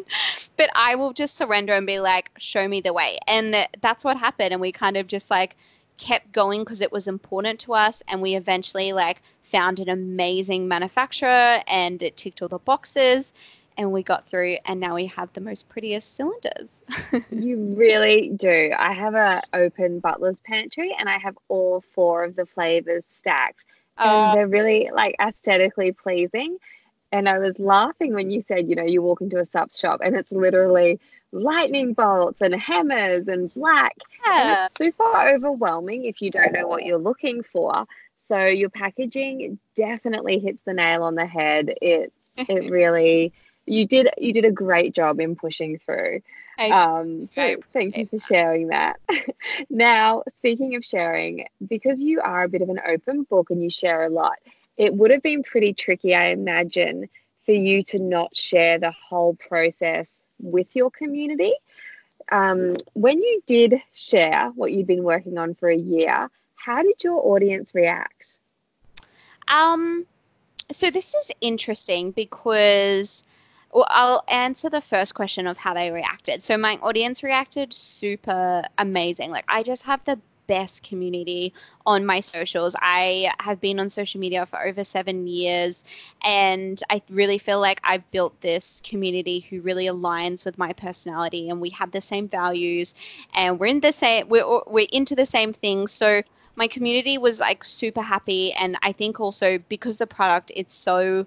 [0.55, 3.17] but I will just surrender and be like, show me the way.
[3.27, 4.53] And that's what happened.
[4.53, 5.57] And we kind of just like,
[5.99, 10.67] kept going because it was important to us and we eventually like found an amazing
[10.67, 13.33] manufacturer and it ticked all the boxes
[13.77, 16.83] and we got through and now we have the most prettiest cylinders
[17.31, 18.73] You really do.
[18.77, 23.65] I have a open butler's pantry and I have all four of the flavors stacked.
[23.97, 26.57] And Uh, they're really like aesthetically pleasing.
[27.11, 30.01] And I was laughing when you said, you know, you walk into a sup shop
[30.03, 30.99] and it's literally
[31.31, 33.95] lightning bolts and hammers and black.
[34.25, 37.85] And yeah it's super overwhelming if you don't know what you're looking for.
[38.27, 41.73] So your packaging definitely hits the nail on the head.
[41.81, 43.33] It it really
[43.65, 46.21] you did you did a great job in pushing through.
[46.59, 48.99] I- Um, so thank you for sharing that.
[49.69, 53.69] now, speaking of sharing, because you are a bit of an open book and you
[53.69, 54.37] share a lot,
[54.79, 57.09] it would have been pretty tricky, I imagine,
[57.45, 60.07] for you to not share the whole process
[60.39, 61.53] with your community.
[62.31, 67.03] Um, when you did share what you'd been working on for a year, how did
[67.03, 68.37] your audience react?
[69.49, 70.05] Um,
[70.71, 73.25] so this is interesting because
[73.73, 76.43] well, I'll answer the first question of how they reacted.
[76.43, 79.31] So my audience reacted super amazing.
[79.31, 81.53] Like I just have the best community
[81.85, 82.75] on my socials.
[82.79, 85.85] I have been on social media for over seven years,
[86.25, 91.49] and I really feel like I've built this community who really aligns with my personality,
[91.49, 92.95] and we have the same values,
[93.35, 95.91] and we're in the same we're we're into the same things.
[95.93, 96.23] So
[96.55, 101.25] my community was like super happy and i think also because the product it's so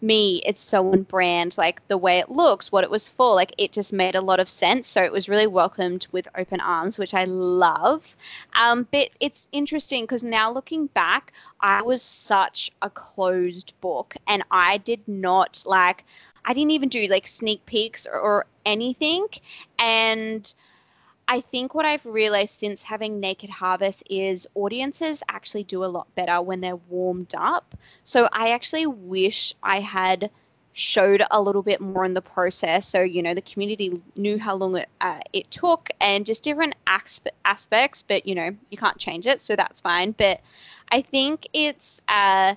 [0.00, 3.34] me, it's so on brand, like the way it looks, what it was for.
[3.34, 4.86] Like it just made a lot of sense.
[4.86, 8.16] So it was really welcomed with open arms, which I love.
[8.60, 14.42] Um, but it's interesting because now looking back, I was such a closed book and
[14.50, 16.04] I did not like,
[16.44, 19.26] I didn't even do like sneak peeks or, or anything.
[19.78, 20.52] And
[21.30, 26.12] I think what I've realized since having Naked Harvest is audiences actually do a lot
[26.14, 27.76] better when they're warmed up.
[28.04, 30.30] So I actually wish I had
[30.72, 32.86] showed a little bit more in the process.
[32.88, 36.76] So, you know, the community knew how long it, uh, it took and just different
[36.86, 39.42] aspe- aspects, but, you know, you can't change it.
[39.42, 40.12] So that's fine.
[40.12, 40.40] But
[40.90, 42.00] I think it's.
[42.08, 42.54] Uh,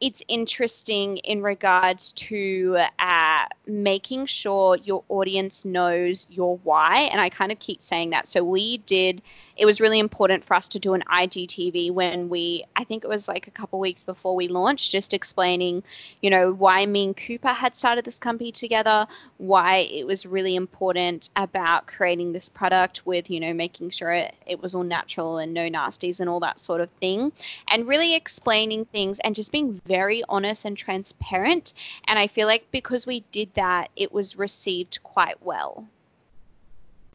[0.00, 7.08] it's interesting in regards to uh, making sure your audience knows your why.
[7.12, 8.26] And I kind of keep saying that.
[8.26, 9.22] So we did,
[9.56, 13.08] it was really important for us to do an IGTV when we, I think it
[13.08, 15.82] was like a couple weeks before we launched, just explaining,
[16.22, 19.06] you know, why me and Cooper had started this company together,
[19.38, 24.34] why it was really important about creating this product with, you know, making sure it,
[24.46, 27.32] it was all natural and no nasties and all that sort of thing.
[27.70, 31.74] And really explaining things and just being very honest and transparent.
[32.06, 35.86] And I feel like because we did that, it was received quite well.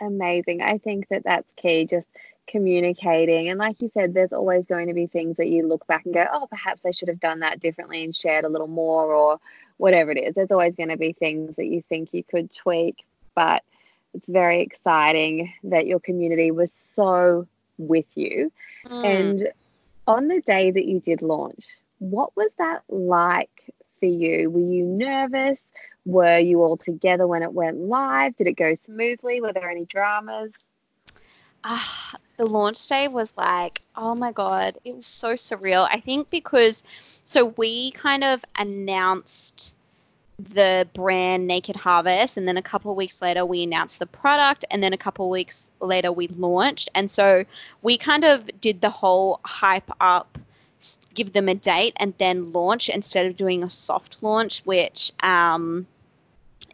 [0.02, 0.62] Amazing.
[0.62, 1.86] I think that that's key.
[1.86, 2.08] Just
[2.48, 3.50] communicating.
[3.50, 6.14] And like you said, there's always going to be things that you look back and
[6.14, 9.40] go, oh, perhaps I should have done that differently and shared a little more or
[9.78, 10.36] whatever it is.
[10.36, 13.06] There's always going to be things that you think you could tweak.
[13.36, 13.64] But
[14.14, 17.48] it's very exciting that your community was so
[17.78, 18.52] with you.
[18.86, 19.06] Mm.
[19.06, 19.50] And
[20.08, 21.66] on the day that you did launch,
[22.00, 24.50] what was that like for you?
[24.50, 25.60] Were you nervous?
[26.06, 28.36] Were you all together when it went live?
[28.38, 29.42] Did it go smoothly?
[29.42, 30.52] Were there any dramas?
[31.64, 35.88] Ah, the launch day was like, oh my god, it was so surreal.
[35.92, 36.84] I think because
[37.26, 39.76] so we kind of announced
[40.38, 44.64] the brand Naked Harvest, and then a couple of weeks later we announced the product,
[44.72, 47.44] and then a couple of weeks later we launched, and so
[47.82, 50.38] we kind of did the whole hype up
[51.14, 55.88] give them a date and then launch instead of doing a soft launch, which um,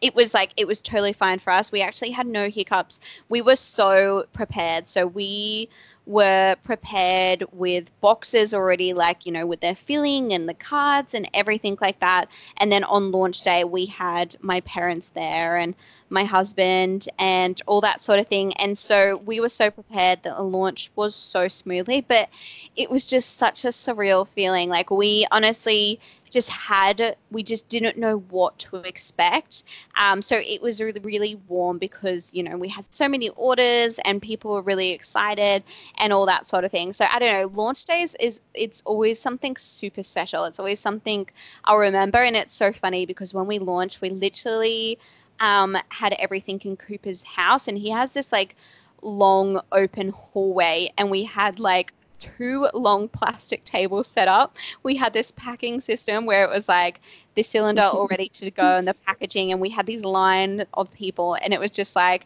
[0.01, 1.71] it was like it was totally fine for us.
[1.71, 2.99] We actually had no hiccups.
[3.29, 4.87] We were so prepared.
[4.89, 5.69] So we
[6.05, 11.29] were prepared with boxes already, like, you know, with their filling and the cards and
[11.33, 12.29] everything like that.
[12.57, 15.73] And then on launch day, we had my parents there and
[16.09, 18.53] my husband and all that sort of thing.
[18.53, 22.29] And so we were so prepared that the launch was so smoothly, but
[22.75, 24.69] it was just such a surreal feeling.
[24.69, 25.99] Like, we honestly
[26.35, 29.63] just had we just didn't know what to expect.
[29.97, 33.99] Um, so it was really, really warm because you know we had so many orders
[34.03, 35.63] and people were really excited
[35.97, 36.91] and all that sort of thing.
[36.91, 40.43] So i don't know launch days is it's always something super special.
[40.43, 41.27] It's always something
[41.65, 44.99] i'll remember and it's so funny because when we launched we literally
[45.39, 48.55] um, had everything in cooper's house and he has this like
[49.01, 51.93] long open hallway and we had like
[52.37, 54.57] two long plastic tables set up.
[54.83, 57.01] We had this packing system where it was like
[57.35, 60.91] the cylinder all ready to go and the packaging, and we had these line of
[60.91, 62.25] people, and it was just like,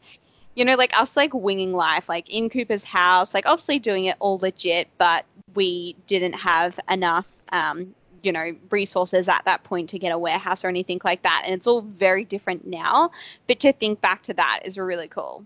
[0.56, 4.16] you know, like us like winging life, like in Cooper's house, like obviously doing it
[4.20, 5.26] all legit, but
[5.56, 7.26] we didn't have enough.
[7.52, 11.44] Um, you know resources at that point to get a warehouse or anything like that
[11.46, 13.10] and it's all very different now
[13.48, 15.46] but to think back to that is really cool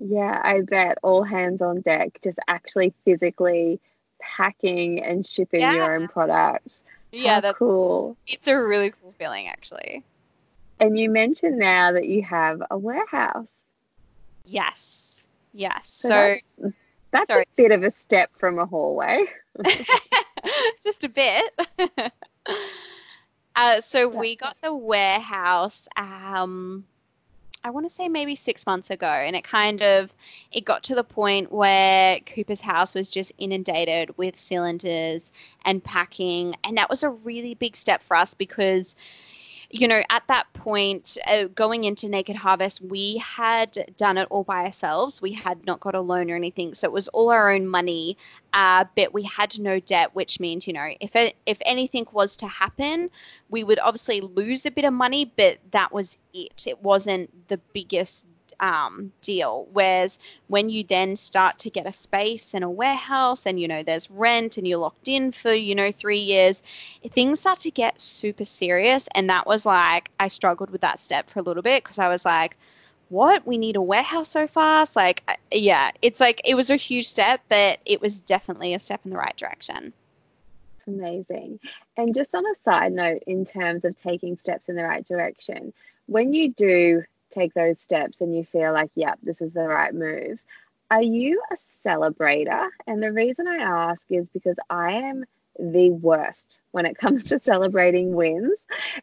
[0.00, 3.80] yeah, I bet all hands on deck, just actually physically
[4.20, 5.74] packing and shipping yeah.
[5.74, 6.82] your own product.
[7.12, 8.16] Yeah, How that's cool.
[8.26, 10.04] It's a really cool feeling, actually.
[10.80, 13.46] And you mentioned now that you have a warehouse.
[14.44, 15.26] Yes.
[15.52, 15.88] Yes.
[15.88, 16.36] So, so
[17.10, 19.24] that's, that's a bit of a step from a hallway.
[20.84, 21.52] Just a bit.
[23.56, 25.88] uh, so we got the warehouse.
[25.96, 26.84] Um,
[27.64, 30.14] I want to say maybe six months ago, and it kind of
[30.52, 35.32] it got to the point where Cooper's house was just inundated with cylinders
[35.64, 38.96] and packing, and that was a really big step for us because
[39.70, 44.44] you know, at that point, uh, going into Naked Harvest, we had done it all
[44.44, 45.20] by ourselves.
[45.20, 48.16] We had not got a loan or anything, so it was all our own money.
[48.54, 52.34] Uh, but we had no debt, which means, you know, if it, if anything was
[52.36, 53.10] to happen,
[53.50, 56.64] we would obviously lose a bit of money, but that was it.
[56.66, 58.24] It wasn't the biggest
[58.60, 59.68] um, deal.
[59.72, 63.82] Whereas when you then start to get a space and a warehouse and, you know,
[63.82, 66.62] there's rent and you're locked in for, you know, three years,
[67.12, 69.08] things start to get super serious.
[69.14, 72.08] And that was like, I struggled with that step for a little bit because I
[72.08, 72.56] was like,
[73.10, 73.46] what?
[73.46, 74.96] We need a warehouse so fast?
[74.96, 79.00] Like, yeah, it's like, it was a huge step, but it was definitely a step
[79.04, 79.92] in the right direction.
[80.86, 81.60] Amazing.
[81.96, 85.72] And just on a side note, in terms of taking steps in the right direction,
[86.06, 89.94] when you do take those steps and you feel like, yep, this is the right
[89.94, 90.40] move,
[90.90, 91.56] are you a
[91.86, 92.68] celebrator?
[92.86, 95.24] And the reason I ask is because I am
[95.58, 98.58] the worst when it comes to celebrating wins.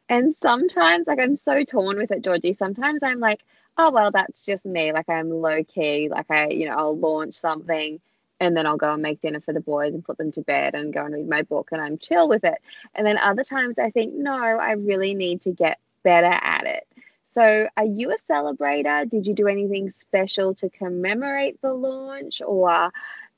[0.10, 2.54] And sometimes, like, I'm so torn with it, Georgie.
[2.54, 3.42] Sometimes I'm like,
[3.78, 4.92] oh, well, that's just me.
[4.94, 6.10] Like, I'm low key.
[6.10, 8.00] Like, I, you know, I'll launch something
[8.40, 10.76] and then I'll go and make dinner for the boys and put them to bed
[10.76, 12.60] and go and read my book and I'm chill with it.
[12.94, 16.88] And then other times I think, no, I really need to get better at it.
[17.36, 19.10] So, are you a celebrator?
[19.10, 22.42] Did you do anything special to commemorate the launch?
[22.42, 22.94] Or,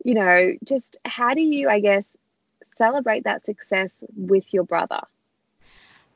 [0.05, 2.05] you know, just how do you, I guess,
[2.77, 5.01] celebrate that success with your brother?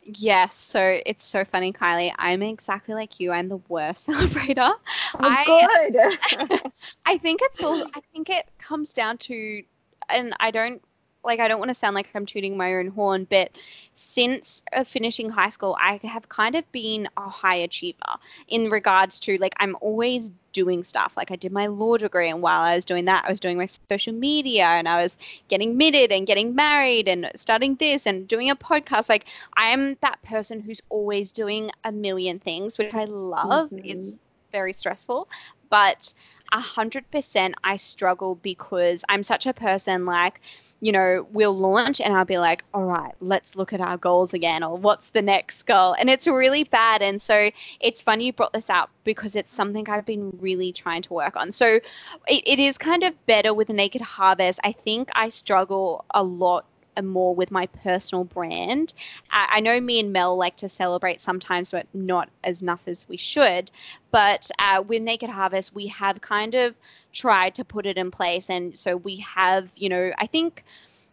[0.04, 2.14] Yes, so it's so funny, Kylie.
[2.20, 3.32] I'm exactly like you.
[3.32, 4.74] I'm the worst celebrator.
[5.16, 6.72] Oh, I, good.
[7.08, 7.82] I think it's all.
[7.96, 9.64] I think it comes down to,
[10.08, 10.84] and I don't
[11.24, 11.40] like.
[11.40, 13.52] I don't want to sound like I'm tooting my own horn, but
[13.96, 18.18] since uh, finishing high school, I have kind of been a high achiever
[18.48, 21.14] in regards to like I'm always doing stuff.
[21.16, 23.58] Like I did my law degree, and while I was doing that, I was doing
[23.58, 25.18] my social media, and I was
[25.48, 29.10] getting married and getting married, and starting this and doing a podcast.
[29.10, 29.26] Like
[29.58, 33.70] I'm that person who's always doing a million things, which I love.
[33.70, 33.86] Mm-hmm.
[33.86, 34.16] It's
[34.52, 35.28] very stressful,
[35.70, 36.14] but
[36.52, 40.42] a hundred percent I struggle because I'm such a person like
[40.82, 44.34] you know, we'll launch and I'll be like, all right, let's look at our goals
[44.34, 45.96] again, or what's the next goal?
[46.00, 47.04] And it's really bad.
[47.04, 51.04] And so it's funny you brought this up because it's something I've been really trying
[51.04, 51.52] to work on.
[51.52, 51.80] So
[52.28, 54.60] it, it is kind of better with Naked Harvest.
[54.64, 56.66] I think I struggle a lot
[57.02, 58.94] more with my personal brand.
[59.32, 63.18] I know me and Mel like to celebrate sometimes, but not as enough as we
[63.18, 63.72] should.
[64.12, 66.76] But uh, with Naked Harvest, we have kind of
[67.14, 68.50] tried to put it in place.
[68.50, 70.64] And so we have, you know, I think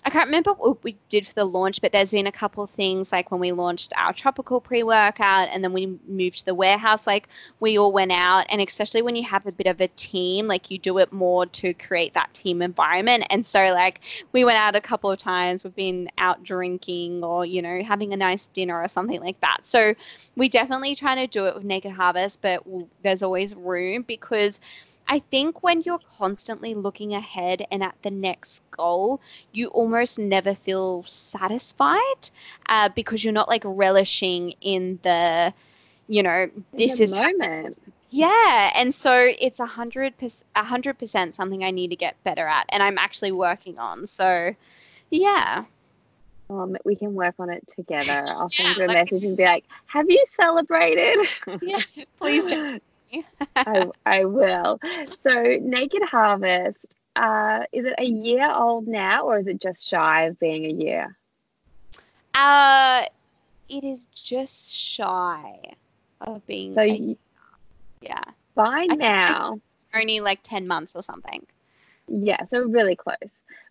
[0.05, 2.71] I can't remember what we did for the launch, but there's been a couple of
[2.71, 6.55] things like when we launched our tropical pre workout and then we moved to the
[6.55, 7.29] warehouse, like
[7.59, 8.47] we all went out.
[8.49, 11.47] And especially when you have a bit of a team, like you do it more
[11.47, 13.25] to create that team environment.
[13.29, 14.01] And so, like,
[14.33, 18.13] we went out a couple of times, we've been out drinking or, you know, having
[18.13, 19.67] a nice dinner or something like that.
[19.67, 19.95] So
[20.37, 22.65] we definitely try to do it with Naked Harvest, but
[23.03, 24.61] there's always room because
[25.09, 29.21] I think when you're constantly looking ahead and at the next goal,
[29.53, 32.31] you almost never feel satisfied
[32.69, 35.55] uh, because you're not like relishing in the,
[36.09, 37.79] you know, this is moment.
[38.11, 42.23] Yeah, and so it's a hundred percent, a hundred percent something I need to get
[42.25, 44.07] better at, and I'm actually working on.
[44.07, 44.55] So,
[45.11, 45.65] yeah.
[46.51, 48.11] Um, we can work on it together.
[48.29, 51.19] I'll send yeah, you a like, message and be like, "Have you celebrated?"
[51.63, 51.81] yeah,
[52.19, 52.45] please.
[53.57, 54.81] I, I will.
[55.23, 60.25] So, Naked Harvest, uh, is it a year old now or is it just shy
[60.25, 61.17] of being a year?
[62.35, 63.03] Uh,
[63.69, 65.61] it is just shy
[66.21, 66.75] of being.
[66.75, 68.25] So, yeah.
[68.55, 71.47] By I now, it's only like 10 months or something.
[72.09, 73.17] Yeah, so really close.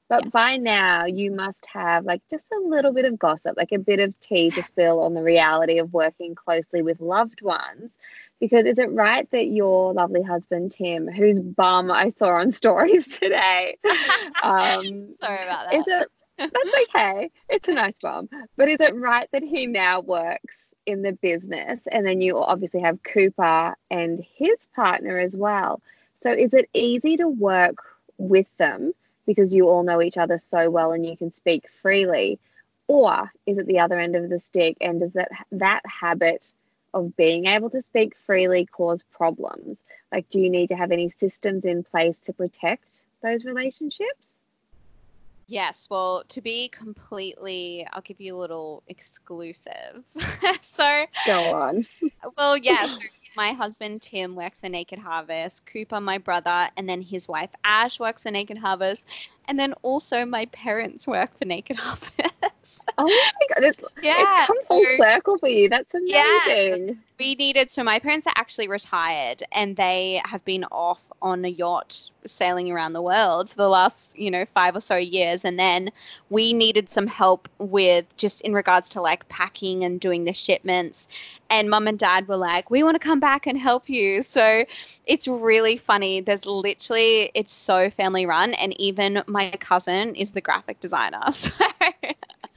[0.10, 0.34] But yes.
[0.34, 4.00] by now, you must have like just a little bit of gossip, like a bit
[4.00, 7.92] of tea to spill on the reality of working closely with loved ones.
[8.40, 13.18] Because is it right that your lovely husband Tim, whose bum I saw on stories
[13.18, 13.78] today,
[14.44, 15.74] um, sorry about that.
[15.74, 16.08] Is it?
[16.38, 17.32] That's okay.
[17.50, 18.30] It's a nice bum.
[18.58, 20.54] But is it right that he now works
[20.86, 25.82] in the business, and then you obviously have Cooper and his partner as well?
[26.22, 27.78] So is it easy to work
[28.18, 28.94] with them
[29.26, 32.40] because you all know each other so well and you can speak freely?
[32.88, 36.52] Or is it the other end of the stick and does that that habit
[36.98, 39.78] of being able to speak freely cause problems?
[40.12, 42.90] Like, do you need to have any systems in place to protect
[43.22, 44.34] those relationships?
[45.50, 50.04] Yes, well, to be completely, I'll give you a little exclusive.
[50.62, 51.86] so, go on.
[52.38, 53.02] well, yes, yeah, so
[53.38, 57.98] my husband Tim works for Naked Harvest, Cooper, my brother, and then his wife Ash
[57.98, 59.06] works for Naked Harvest,
[59.48, 62.12] and then also my parents work for Naked Harvest.
[62.98, 63.64] oh my god!
[63.64, 65.70] It's, yeah, it's come full so, circle for you.
[65.70, 66.88] That's amazing.
[66.88, 67.72] Yeah, we needed.
[67.72, 72.72] So my parents are actually retired, and they have been off on a yacht sailing
[72.72, 75.90] around the world for the last you know five or so years and then
[76.30, 81.08] we needed some help with just in regards to like packing and doing the shipments
[81.50, 84.64] and mum and dad were like we want to come back and help you so
[85.06, 90.42] it's really funny there's literally it's so family run and even my cousin is the
[90.42, 91.52] graphic designer so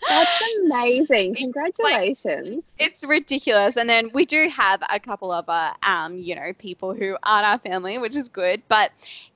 [0.09, 1.35] that's amazing.
[1.37, 2.63] Congratulations.
[2.79, 3.77] It's, ridiculous.
[3.77, 7.47] And then we do have a couple of, uh, um, you know, people who aren't
[7.47, 8.93] our family, which is good, but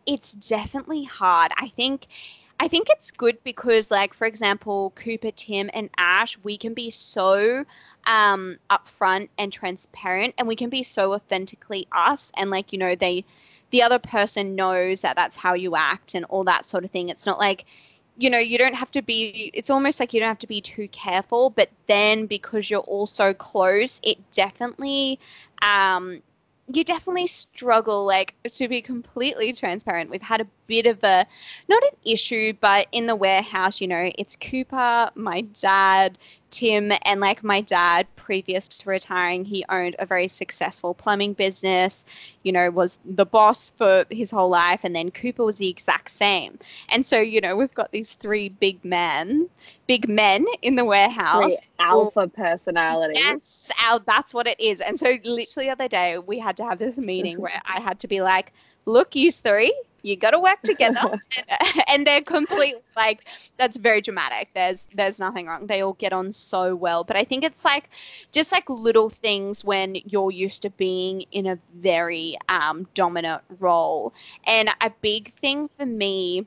[0.06, 1.52] it's definitely hard.
[1.56, 2.06] I think
[2.60, 6.90] I think it's good because, like, for example, Cooper, Tim, and Ash, we can be
[6.90, 7.64] so
[8.06, 12.30] um, upfront and transparent, and we can be so authentically us.
[12.36, 13.24] And, like, you know, they,
[13.70, 17.08] the other person knows that that's how you act and all that sort of thing.
[17.08, 17.64] It's not like,
[18.16, 20.60] you know, you don't have to be, it's almost like you don't have to be
[20.60, 25.18] too careful, but then because you're all so close, it definitely,
[25.62, 26.22] um,
[26.72, 31.26] you definitely struggle like to be completely transparent we've had a bit of a
[31.68, 36.18] not an issue but in the warehouse you know it's cooper my dad
[36.54, 42.04] Tim and like my dad, previous to retiring, he owned a very successful plumbing business,
[42.44, 44.78] you know, was the boss for his whole life.
[44.84, 46.60] And then Cooper was the exact same.
[46.90, 49.48] And so, you know, we've got these three big men,
[49.88, 51.42] big men in the warehouse.
[51.42, 53.20] Three alpha personalities.
[53.20, 54.80] That's, our, that's what it is.
[54.80, 57.98] And so, literally, the other day, we had to have this meeting where I had
[57.98, 58.52] to be like,
[58.86, 59.74] look, you three,
[60.04, 61.20] you got to work together.
[61.88, 63.24] And, they're completely like
[63.56, 64.50] that's very dramatic.
[64.54, 65.66] There's there's nothing wrong.
[65.66, 67.02] They all get on so well.
[67.02, 67.88] But i think it's like
[68.30, 74.12] just like little things when you're used to being in a very um, dominant role.
[74.46, 76.46] And a big thing for me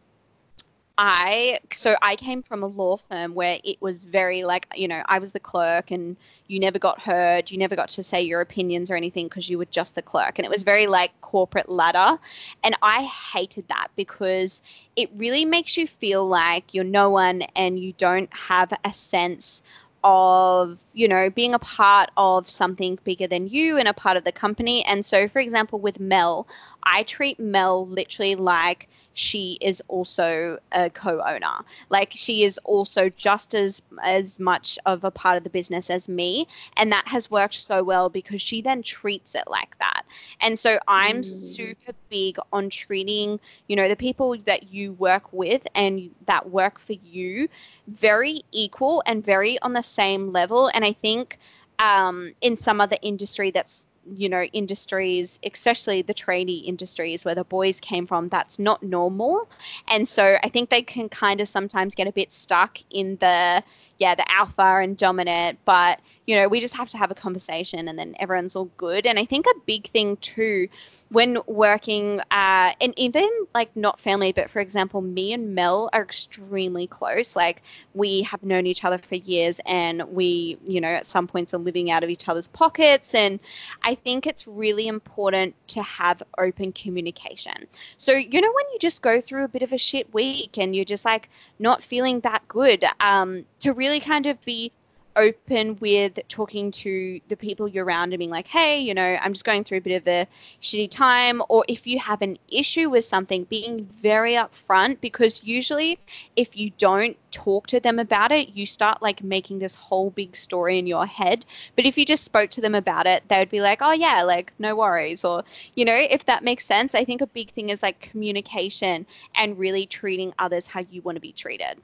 [1.00, 5.04] I so I came from a law firm where it was very like you know
[5.06, 6.18] I was the clerk and
[6.48, 9.60] you never got heard you never got to say your opinions or anything because you
[9.60, 10.39] were just the clerk.
[10.39, 12.18] And it was very like corporate ladder.
[12.64, 14.64] And I hated that because
[14.95, 19.62] it really makes you feel like you're no one and you don't have a sense
[20.04, 24.24] of you know being a part of something bigger than you and a part of
[24.24, 24.84] the company.
[24.86, 26.48] And so for example with Mel
[26.84, 31.65] I treat Mel literally like she is also a co-owner.
[31.89, 36.07] Like she is also just as as much of a part of the business as
[36.07, 36.47] me,
[36.78, 40.03] and that has worked so well because she then treats it like that.
[40.41, 41.26] And so I'm mm.
[41.26, 46.80] super big on treating, you know, the people that you work with and that work
[46.80, 47.49] for you
[47.88, 50.70] very equal and very on the same level.
[50.74, 51.39] And I think
[51.80, 53.86] um, in some other industry that's
[54.16, 59.47] you know industries especially the trainee industries where the boys came from that's not normal
[59.89, 63.64] and so i think they can kind of sometimes get a bit stuck in the
[63.99, 67.88] yeah, the alpha and dominant, but you know, we just have to have a conversation
[67.88, 69.05] and then everyone's all good.
[69.05, 70.68] And I think a big thing too,
[71.10, 76.01] when working, uh, and even like not family, but for example, me and Mel are
[76.01, 77.36] extremely close.
[77.36, 81.53] Like we have known each other for years and we, you know, at some points
[81.53, 83.16] are living out of each other's pockets.
[83.16, 83.39] And
[83.84, 87.68] I think it's really important to have open communication.
[87.98, 90.76] So, you know, when you just go through a bit of a shit week and
[90.76, 91.30] you're just like
[91.60, 94.72] not feeling that good, um, to really kind of be
[95.18, 99.34] open with talking to the people you're around and being like, hey, you know, I'm
[99.34, 100.28] just going through a bit of a
[100.61, 101.41] shitty time.
[101.49, 105.99] Or if you have an issue with something, being very upfront because usually
[106.36, 110.36] if you don't talk to them about it, you start like making this whole big
[110.36, 111.45] story in your head.
[111.76, 114.24] But if you just spoke to them about it, they would be like, oh, yeah,
[114.24, 115.26] like no worries.
[115.26, 115.43] Or,
[115.76, 119.05] you know, if that makes sense, I think a big thing is like communication
[119.36, 121.82] and really treating others how you want to be treated.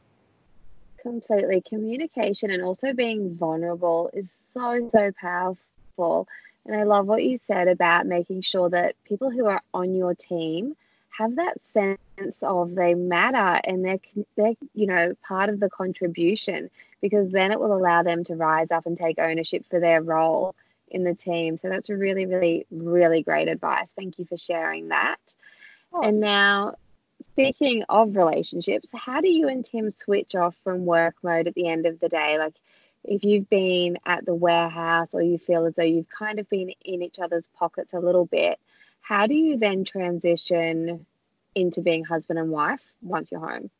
[1.03, 1.61] Completely.
[1.61, 6.27] Communication and also being vulnerable is so, so powerful.
[6.65, 10.15] And I love what you said about making sure that people who are on your
[10.15, 10.77] team
[11.09, 11.99] have that sense
[12.41, 13.99] of they matter and they're,
[14.35, 16.69] they're you know part of the contribution
[17.01, 20.55] because then it will allow them to rise up and take ownership for their role
[20.89, 25.19] in the team so that's really really really great advice thank you for sharing that
[26.01, 26.73] and now
[27.33, 31.67] Speaking of relationships, how do you and Tim switch off from work mode at the
[31.67, 32.37] end of the day?
[32.37, 32.53] Like,
[33.03, 36.69] if you've been at the warehouse or you feel as though you've kind of been
[36.85, 38.59] in each other's pockets a little bit,
[39.01, 41.07] how do you then transition
[41.55, 43.71] into being husband and wife once you're home?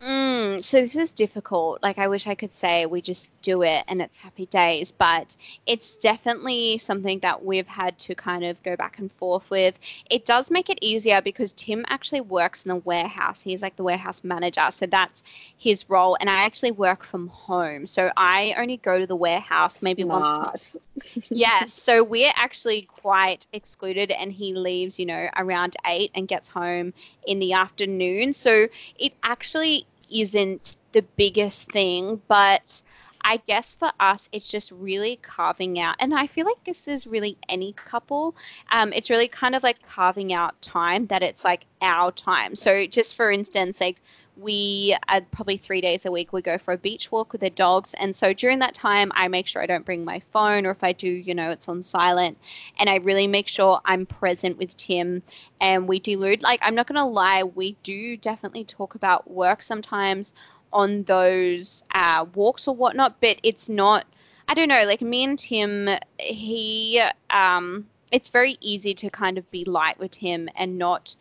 [0.00, 1.82] Mm, so this is difficult.
[1.82, 5.36] Like I wish I could say we just do it and it's happy days, but
[5.66, 9.74] it's definitely something that we've had to kind of go back and forth with.
[10.10, 13.40] It does make it easier because Tim actually works in the warehouse.
[13.40, 15.24] He's like the warehouse manager, so that's
[15.56, 16.16] his role.
[16.20, 20.46] And I actually work from home, so I only go to the warehouse maybe Smart.
[20.52, 20.88] once.
[21.30, 26.50] yes, so we're actually quite excluded, and he leaves, you know, around eight and gets
[26.50, 26.92] home
[27.26, 28.34] in the afternoon.
[28.34, 28.66] So
[28.98, 32.82] it actually isn't the biggest thing, but
[33.28, 37.08] I guess for us, it's just really carving out, and I feel like this is
[37.08, 38.36] really any couple.
[38.70, 42.54] Um, it's really kind of like carving out time that it's like our time.
[42.54, 44.00] So, just for instance, like
[44.36, 47.50] we uh, probably three days a week we go for a beach walk with the
[47.50, 50.70] dogs and so during that time i make sure i don't bring my phone or
[50.70, 52.36] if i do you know it's on silent
[52.78, 55.22] and i really make sure i'm present with tim
[55.60, 60.34] and we delude like i'm not gonna lie we do definitely talk about work sometimes
[60.72, 64.04] on those uh, walks or whatnot but it's not
[64.48, 65.88] i don't know like me and tim
[66.18, 71.16] he um it's very easy to kind of be light with him and not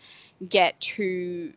[0.49, 1.53] get too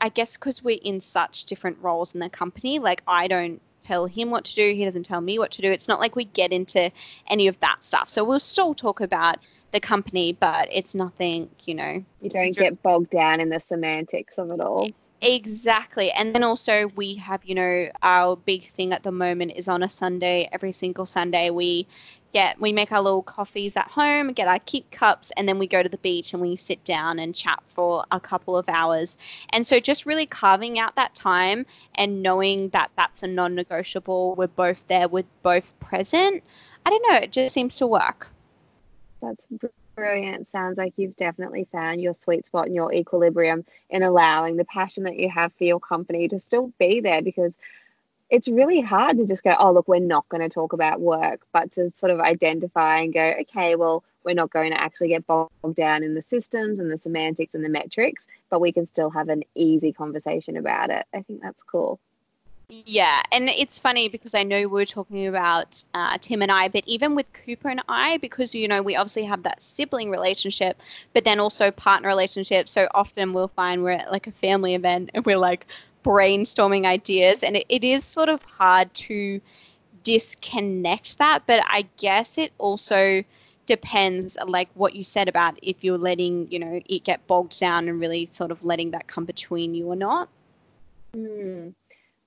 [0.00, 4.06] I guess because we're in such different roles in the company, like I don't tell
[4.06, 5.70] him what to do, he doesn't tell me what to do.
[5.70, 6.90] It's not like we get into
[7.28, 8.08] any of that stuff.
[8.08, 9.38] So we'll still talk about
[9.72, 12.04] the company, but it's nothing, you know.
[12.20, 14.88] You don't get bogged down in the semantics of it all.
[15.28, 16.12] Exactly.
[16.12, 19.82] And then also we have, you know, our big thing at the moment is on
[19.82, 21.88] a Sunday, every single Sunday we
[22.32, 25.66] get we make our little coffees at home, get our keep cups, and then we
[25.66, 29.16] go to the beach and we sit down and chat for a couple of hours.
[29.50, 31.66] And so just really carving out that time
[31.96, 36.44] and knowing that that's a non-negotiable, we're both there, we're both present.
[36.84, 38.28] I don't know, it just seems to work.
[39.20, 39.44] That's
[39.96, 40.48] brilliant.
[40.50, 45.04] Sounds like you've definitely found your sweet spot and your equilibrium in allowing the passion
[45.04, 47.52] that you have for your company to still be there because
[48.28, 51.40] it's really hard to just go, oh, look, we're not going to talk about work,
[51.52, 55.26] but to sort of identify and go, okay, well, we're not going to actually get
[55.26, 59.10] bogged down in the systems and the semantics and the metrics, but we can still
[59.10, 61.06] have an easy conversation about it.
[61.14, 62.00] I think that's cool.
[62.68, 66.66] Yeah, and it's funny because I know we are talking about uh, Tim and I,
[66.66, 70.80] but even with Cooper and I, because you know we obviously have that sibling relationship,
[71.14, 72.68] but then also partner relationship.
[72.68, 75.66] So often we'll find we're at like a family event and we're like,
[76.06, 79.40] brainstorming ideas, and it, it is sort of hard to
[80.02, 81.42] disconnect that.
[81.46, 83.22] But I guess it also
[83.66, 87.88] depends, like what you said about if you're letting you know it get bogged down
[87.88, 90.28] and really sort of letting that come between you or not.
[91.14, 91.74] Mm.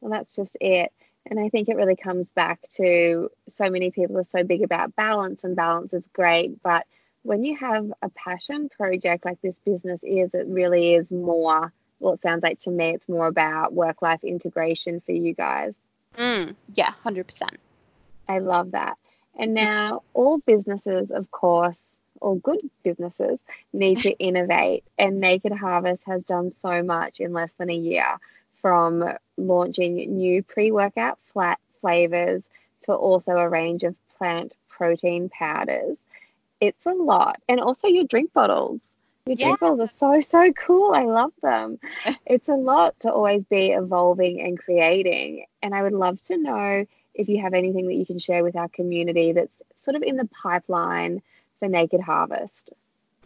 [0.01, 0.91] Well, that's just it.
[1.25, 4.95] And I think it really comes back to so many people are so big about
[4.95, 6.61] balance, and balance is great.
[6.63, 6.85] But
[7.23, 12.13] when you have a passion project like this business is, it really is more well,
[12.13, 15.73] it sounds like to me it's more about work life integration for you guys.
[16.17, 17.43] Mm, yeah, 100%.
[18.27, 18.97] I love that.
[19.37, 21.75] And now, all businesses, of course,
[22.21, 23.39] all good businesses
[23.73, 24.83] need to innovate.
[24.97, 28.17] And Naked Harvest has done so much in less than a year
[28.61, 29.03] from
[29.47, 32.43] launching new pre workout flat flavors
[32.83, 35.97] to also a range of plant protein powders.
[36.61, 37.41] It's a lot.
[37.47, 38.79] And also your drink bottles.
[39.25, 39.45] Your yes.
[39.45, 40.93] drink bottles are so, so cool.
[40.93, 41.79] I love them.
[42.25, 45.45] it's a lot to always be evolving and creating.
[45.61, 48.55] And I would love to know if you have anything that you can share with
[48.55, 51.21] our community that's sort of in the pipeline
[51.59, 52.71] for Naked Harvest.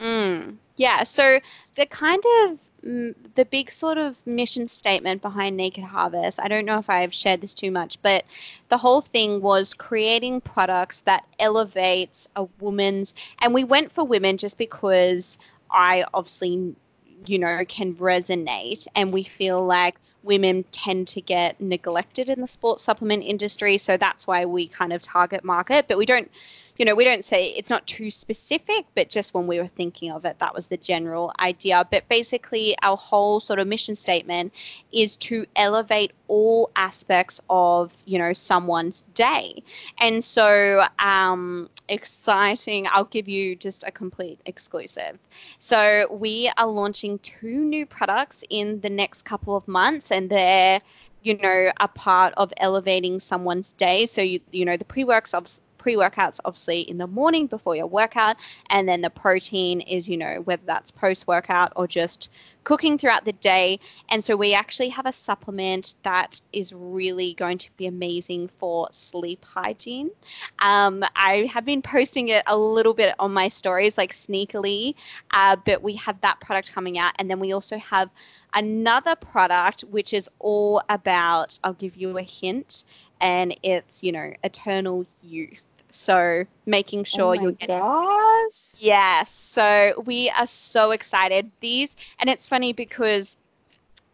[0.01, 1.03] Mm, yeah.
[1.03, 1.39] So
[1.75, 6.79] the kind of the big sort of mission statement behind Naked Harvest, I don't know
[6.79, 8.25] if I've shared this too much, but
[8.67, 14.37] the whole thing was creating products that elevates a woman's and we went for women
[14.37, 15.37] just because
[15.73, 16.75] I obviously,
[17.25, 18.87] you know, can resonate.
[18.95, 23.77] And we feel like women tend to get neglected in the sports supplement industry.
[23.77, 25.87] So that's why we kind of target market.
[25.87, 26.31] But we don't
[26.77, 30.11] you know, we don't say it's not too specific, but just when we were thinking
[30.11, 31.87] of it, that was the general idea.
[31.89, 34.51] But basically, our whole sort of mission statement
[34.91, 39.61] is to elevate all aspects of, you know, someone's day.
[39.99, 42.87] And so, um, exciting.
[42.89, 45.19] I'll give you just a complete exclusive.
[45.59, 50.81] So, we are launching two new products in the next couple of months, and they're
[51.23, 54.05] you know, a part of elevating someone's day.
[54.05, 55.33] So you you know the pre-works
[55.83, 58.37] pre workouts, obviously, in the morning before your workout.
[58.69, 62.29] And then the protein is, you know, whether that's post workout or just
[62.63, 63.77] cooking throughout the day.
[64.07, 68.87] And so we actually have a supplement that is really going to be amazing for
[68.91, 70.09] sleep hygiene.
[70.59, 74.95] Um, I have been posting it a little bit on my stories, like sneakily,
[75.31, 77.11] uh, but we have that product coming out.
[77.19, 78.09] And then we also have
[78.53, 82.85] another product which is all about, I'll give you a hint,
[83.19, 85.65] and it's, you know, eternal youth.
[85.93, 87.77] So making oh sure oh you're getting.
[87.77, 88.69] Gosh.
[88.79, 89.31] Yes.
[89.31, 91.51] So we are so excited.
[91.59, 93.37] These, and it's funny because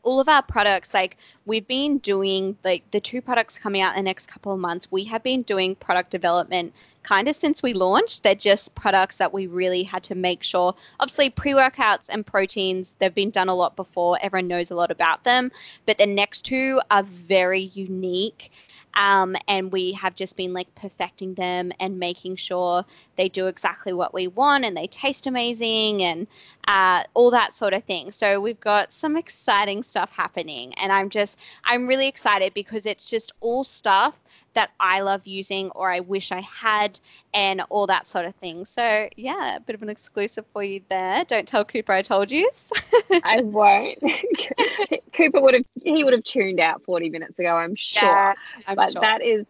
[0.03, 1.15] all of our products, like
[1.49, 4.87] we've been doing like the two products coming out in the next couple of months.
[4.91, 8.21] We have been doing product development kind of since we launched.
[8.23, 10.75] They're just products that we really had to make sure.
[10.99, 14.19] Obviously, pre workouts and proteins, they've been done a lot before.
[14.21, 15.51] Everyone knows a lot about them.
[15.87, 18.51] But the next two are very unique
[18.95, 22.83] um, and we have just been like perfecting them and making sure
[23.15, 26.27] they do exactly what we want and they taste amazing and
[26.67, 28.11] uh, all that sort of thing.
[28.11, 33.09] So we've got some exciting stuff happening, and I'm just I'm really excited because it's
[33.09, 34.15] just all stuff
[34.53, 36.99] that I love using or I wish I had
[37.33, 38.65] and all that sort of thing.
[38.65, 41.23] So yeah, a bit of an exclusive for you there.
[41.25, 42.49] Don't tell Cooper I told you.
[43.23, 43.99] I won't.
[45.13, 48.09] Cooper would have he would have tuned out 40 minutes ago, I'm sure.
[48.09, 48.33] Yeah,
[48.67, 49.01] I'm but sure.
[49.01, 49.45] that is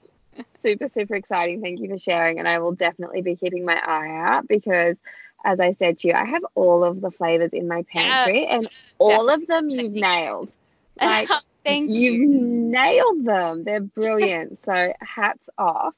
[0.62, 1.62] super, super exciting.
[1.62, 2.40] Thank you for sharing.
[2.40, 4.98] And I will definitely be keeping my eye out because
[5.46, 8.52] as I said to you, I have all of the flavors in my pantry yes,
[8.52, 9.44] and all definitely.
[9.44, 10.52] of them you've nailed.
[11.00, 11.30] Like
[11.64, 12.12] Thank you.
[12.12, 13.64] You nailed them.
[13.64, 14.60] They're brilliant.
[14.66, 15.93] so hats off.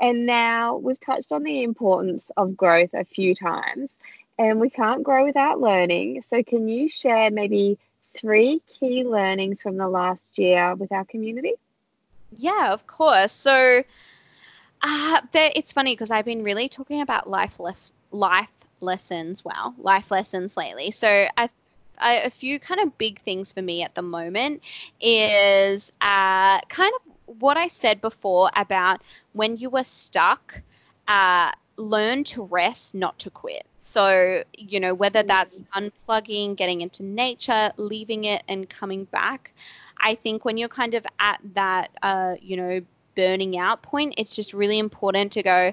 [0.00, 3.90] And now we've touched on the importance of growth a few times,
[4.38, 6.22] and we can't grow without learning.
[6.22, 7.78] So, can you share maybe
[8.14, 11.52] three key learnings from the last year with our community?
[12.36, 13.32] Yeah, of course.
[13.32, 13.82] So,
[14.82, 18.48] uh, it's funny because I've been really talking about life lef- life
[18.80, 19.44] lessons.
[19.44, 20.90] Wow, life lessons lately.
[20.90, 21.26] So
[22.00, 24.62] I a few kind of big things for me at the moment
[25.00, 30.60] is uh, kind of what I said before about when you were stuck,
[31.08, 33.66] uh, learn to rest, not to quit.
[33.78, 35.90] So, you know, whether that's mm.
[35.90, 39.52] unplugging, getting into nature, leaving it, and coming back.
[39.98, 42.80] I think when you're kind of at that, uh, you know,
[43.14, 45.72] burning out point, it's just really important to go,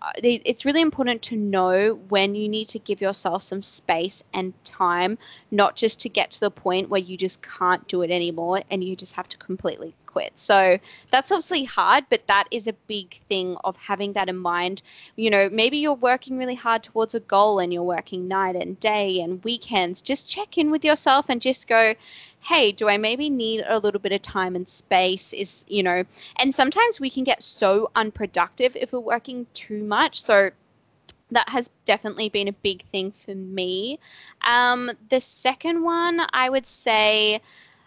[0.00, 4.52] uh, it's really important to know when you need to give yourself some space and
[4.64, 5.18] time,
[5.50, 8.84] not just to get to the point where you just can't do it anymore and
[8.84, 9.94] you just have to completely
[10.34, 10.78] So
[11.10, 14.82] that's obviously hard, but that is a big thing of having that in mind.
[15.16, 18.78] You know, maybe you're working really hard towards a goal and you're working night and
[18.80, 20.02] day and weekends.
[20.02, 21.94] Just check in with yourself and just go,
[22.40, 25.32] hey, do I maybe need a little bit of time and space?
[25.32, 26.04] Is, you know,
[26.36, 30.22] and sometimes we can get so unproductive if we're working too much.
[30.22, 30.50] So
[31.30, 33.98] that has definitely been a big thing for me.
[34.42, 37.40] Um, the second one, I would say,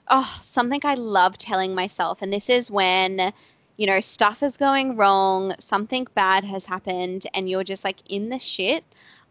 [0.10, 3.34] oh, something I love telling myself, and this is when
[3.78, 8.30] you know stuff is going wrong, something bad has happened, and you're just like in
[8.30, 8.84] the shit.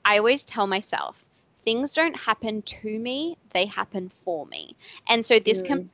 [0.04, 1.24] I always tell myself,
[1.56, 4.76] things don't happen to me, they happen for me.
[5.08, 5.66] And so this mm.
[5.66, 5.90] can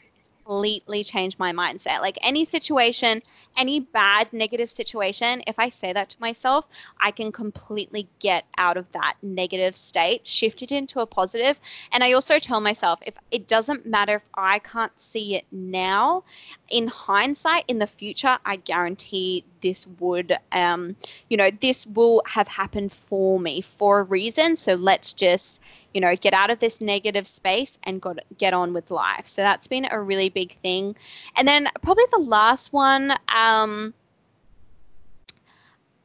[0.53, 2.01] completely change my mindset.
[2.01, 3.23] Like any situation,
[3.57, 6.67] any bad negative situation, if I say that to myself,
[7.01, 11.59] I can completely get out of that negative state, shift it into a positive.
[11.93, 16.25] And I also tell myself if it doesn't matter if I can't see it now,
[16.73, 20.97] in hindsight, in the future, I guarantee this would, um,
[21.29, 24.57] you know, this will have happened for me for a reason.
[24.57, 25.61] So let's just,
[25.93, 29.29] you know, get out of this negative space and got, get on with life.
[29.29, 30.97] So that's been a really big thing.
[31.37, 33.93] And then probably the last one, um,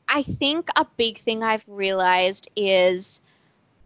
[0.09, 3.21] I think a big thing I've realized is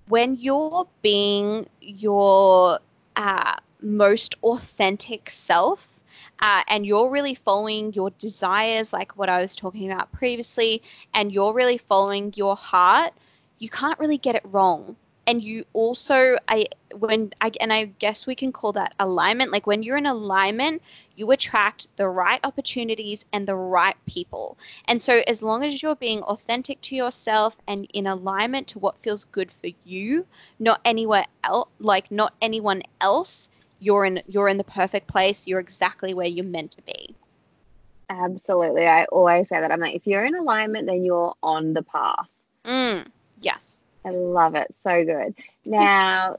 [0.08, 2.80] when you're being your
[3.16, 5.88] uh, most authentic self,
[6.42, 10.82] uh, and you're really following your desires, like what I was talking about previously,
[11.14, 13.14] and you're really following your heart,
[13.60, 14.96] you can't really get it wrong.
[15.28, 16.66] And you also i
[16.98, 20.82] when i and i guess we can call that alignment like when you're in alignment
[21.16, 24.58] you attract the right opportunities and the right people.
[24.86, 28.98] And so as long as you're being authentic to yourself and in alignment to what
[29.04, 30.26] feels good for you
[30.60, 33.48] not anywhere else like not anyone else
[33.82, 37.14] you're in you're in the perfect place you're exactly where you're meant to be
[38.10, 41.84] absolutely i always say that i'm like if you're in alignment then you're on the
[41.84, 42.30] path
[42.66, 43.06] mm,
[43.42, 44.74] yes I love it.
[44.84, 45.36] So good.
[45.66, 46.38] Now,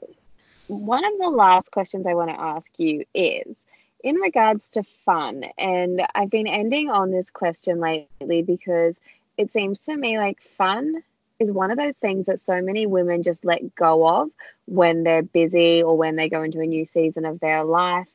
[0.67, 3.55] one of the last questions I want to ask you is
[4.03, 5.45] in regards to fun.
[5.57, 8.97] And I've been ending on this question lately because
[9.37, 11.03] it seems to me like fun
[11.43, 14.29] is one of those things that so many women just let go of
[14.65, 18.07] when they're busy or when they go into a new season of their life.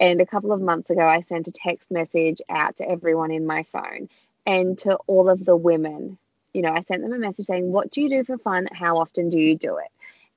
[0.00, 3.46] And a couple of months ago, I sent a text message out to everyone in
[3.46, 4.08] my phone
[4.44, 6.18] and to all of the women
[6.52, 8.68] you know, I sent them a message saying, What do you do for fun?
[8.72, 9.90] How often do you do it?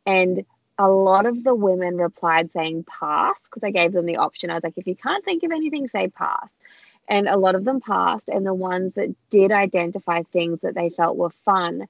[0.06, 0.46] And
[0.78, 4.50] a lot of the women replied saying pass because I gave them the option.
[4.50, 6.50] I was like, if you can't think of anything, say pass.
[7.08, 8.28] And a lot of them passed.
[8.28, 11.88] And the ones that did identify things that they felt were fun,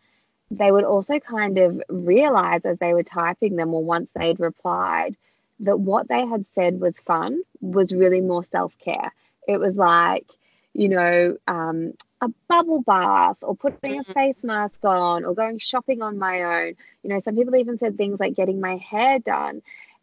[0.51, 5.15] they would also kind of realize as they were typing them or once they'd replied
[5.61, 9.13] that what they had said was fun was really more self care.
[9.47, 10.25] It was like,
[10.73, 14.13] you know, um, a bubble bath or putting a Mhm.
[14.13, 16.75] face mask on or going shopping on my own.
[17.03, 19.61] You know, some people even said things like getting my hair done.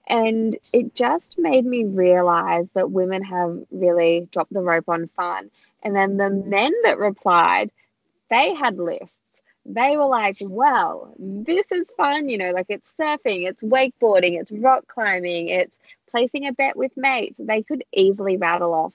[0.09, 5.51] And it just made me realize that women have really dropped the rope on fun.
[5.83, 7.71] And then the men that replied,
[8.31, 9.15] they had lists.
[9.65, 12.29] They were like, well, this is fun.
[12.29, 15.79] You know, like it's surfing, it's wakeboarding, it's rock climbing, it's
[16.11, 17.39] placing a bet with mates.
[17.39, 18.95] They could easily rattle off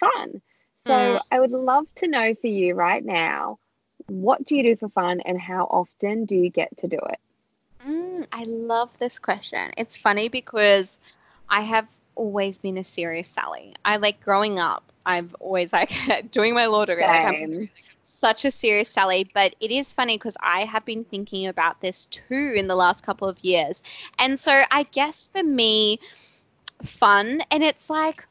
[0.00, 0.42] fun.
[0.86, 1.22] So Mm.
[1.30, 3.58] I would love to know for you right now
[4.08, 7.20] what do you do for fun and how often do you get to do it?
[7.86, 9.70] Mm, I love this question.
[9.76, 11.00] It's funny because
[11.48, 13.74] I have always been a serious Sally.
[13.84, 14.84] I like growing up.
[15.06, 15.92] I've always like
[16.30, 17.04] doing my law degree.
[17.04, 17.70] Like, I'm Same.
[18.02, 22.06] Such a serious Sally, but it is funny because I have been thinking about this
[22.06, 23.82] too in the last couple of years.
[24.18, 25.98] And so I guess for me,
[26.82, 28.26] fun, and it's like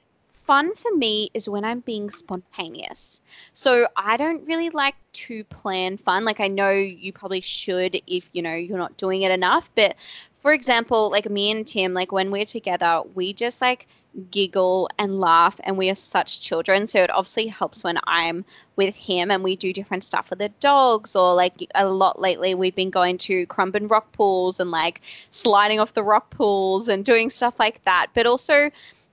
[0.51, 3.21] fun for me is when I'm being spontaneous.
[3.53, 6.25] So I don't really like to plan fun.
[6.25, 9.95] Like I know you probably should if you know you're not doing it enough, but
[10.37, 13.87] for example, like me and Tim, like when we're together, we just like
[14.29, 18.43] giggle and laugh and we are such children so it obviously helps when i'm
[18.75, 22.53] with him and we do different stuff with the dogs or like a lot lately
[22.53, 25.01] we've been going to Currumbin rock pools and like
[25.31, 28.07] sliding off the rock pools and doing stuff like that.
[28.13, 28.71] But also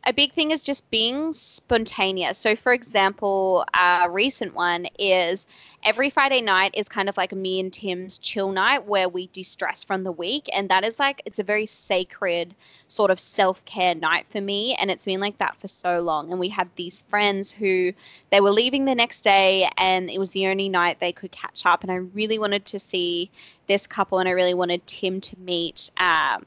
[0.09, 2.39] a big thing is just being spontaneous.
[2.39, 5.47] So, for example, a recent one is
[5.85, 9.43] every Friday night is kind of like me and Tim's chill night where we de
[9.43, 10.49] stress from the week.
[10.51, 12.55] And that is like, it's a very sacred
[12.89, 14.75] sort of self care night for me.
[14.77, 16.31] And it's been like that for so long.
[16.31, 17.93] And we have these friends who
[18.31, 21.67] they were leaving the next day and it was the only night they could catch
[21.67, 21.83] up.
[21.83, 23.31] And I really wanted to see
[23.67, 25.91] this couple and I really wanted Tim to meet.
[25.99, 26.47] Um,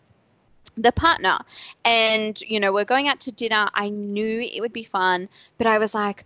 [0.77, 1.39] the partner.
[1.85, 3.69] And you know we're going out to dinner.
[3.73, 6.25] I knew it would be fun but i was like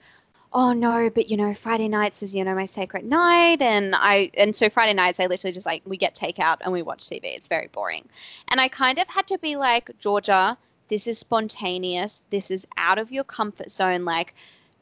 [0.54, 3.62] oh no but you know friday nights is you know my sacred night.
[3.62, 6.82] And i and so friday nights i literally just like we get takeout and we
[6.82, 8.08] watch tv it's very boring.
[8.50, 10.56] And i kind of had to be like georgie
[10.88, 12.22] this is spontaneous.
[12.30, 14.06] This is out of your comfort zone.
[14.06, 14.36] Like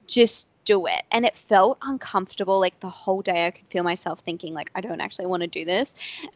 [0.07, 1.03] just do it.
[1.11, 4.82] And it felt uncomfortable like the whole day i could feel myself thinking like i
[4.82, 5.95] don't actually want to do this.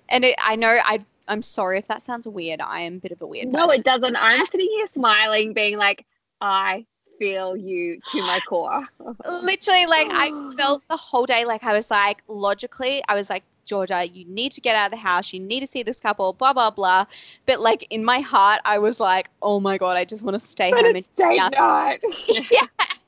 [0.09, 2.61] And it, i know i I'm sorry if that sounds weird.
[2.61, 3.79] I am a bit of a weird No, person.
[3.79, 4.15] it doesn't.
[4.23, 6.05] I'm sitting here smiling, being like,
[6.41, 6.85] I
[7.19, 8.87] feel you to my core.
[9.43, 13.43] Literally, like I felt the whole day like I was like logically, I was like,
[13.65, 15.33] Georgie, you need to get out of the house.
[15.33, 17.05] You need to see this couple, blah blah blah.
[17.45, 20.39] But like in my heart, I was like, oh my god, I just want to
[20.39, 21.99] stay But home and night.
[22.51, 22.67] yeah.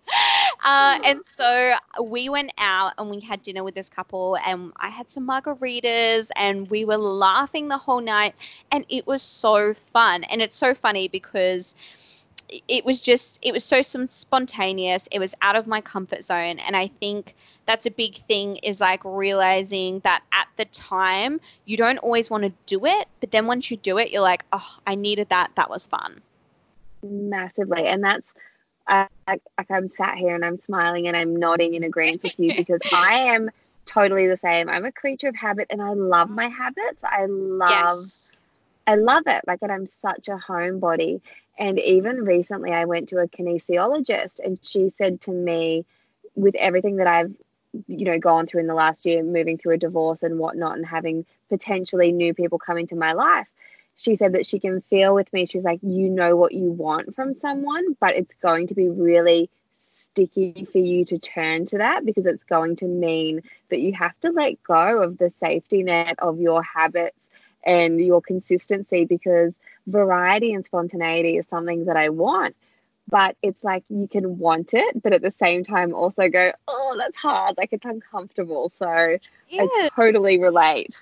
[0.62, 4.90] Uh, and so we went out and we had dinner with this couple, and I
[4.90, 8.36] had some margaritas, and we were laughing the whole night,
[8.70, 10.26] and it was so fun.
[10.26, 11.76] And it's so funny because
[12.68, 16.76] it was just it was so spontaneous it was out of my comfort zone and
[16.76, 17.36] i think
[17.68, 22.44] that's a big thing is like realizing that at the time you don't always want
[22.44, 25.52] to do it but then once you do it you're like oh i needed that
[25.56, 26.20] that was fun
[27.04, 27.86] Massively.
[27.86, 28.34] And that's,
[28.90, 32.40] I, I- like, I'm sat here and I'm smiling and I'm nodding in agreement with
[32.40, 33.52] you because I am
[33.86, 34.70] totally the same.
[34.70, 37.04] I'm a creature of habit and I love my habits.
[37.04, 38.36] I love yes
[38.90, 39.44] I love it.
[39.46, 41.22] Like, and I'm such a homebody.
[41.60, 45.86] And even recently, I went to a kinesiologist, and she said to me,
[46.36, 47.32] with everything that I've,
[47.88, 50.86] you know, gone through in the last year, moving through a divorce and whatnot, and
[50.88, 53.48] having potentially new people come into my life,
[54.00, 55.46] she said that she can feel with me.
[55.46, 59.50] She's like, you know what you want from someone, but it's going to be really
[60.12, 64.18] sticky for you to turn to that because it's going to mean that you have
[64.22, 67.18] to let go of the safety net of your habits
[67.66, 69.54] and your consistency because
[69.86, 72.56] variety and spontaneity is something that I want.
[73.10, 76.96] But it's like you can want it, but at the same time also go, oh,
[76.98, 77.58] that's hard.
[77.58, 78.72] Like it's uncomfortable.
[78.80, 79.18] So
[79.50, 79.64] yeah.
[79.64, 80.96] I totally relate.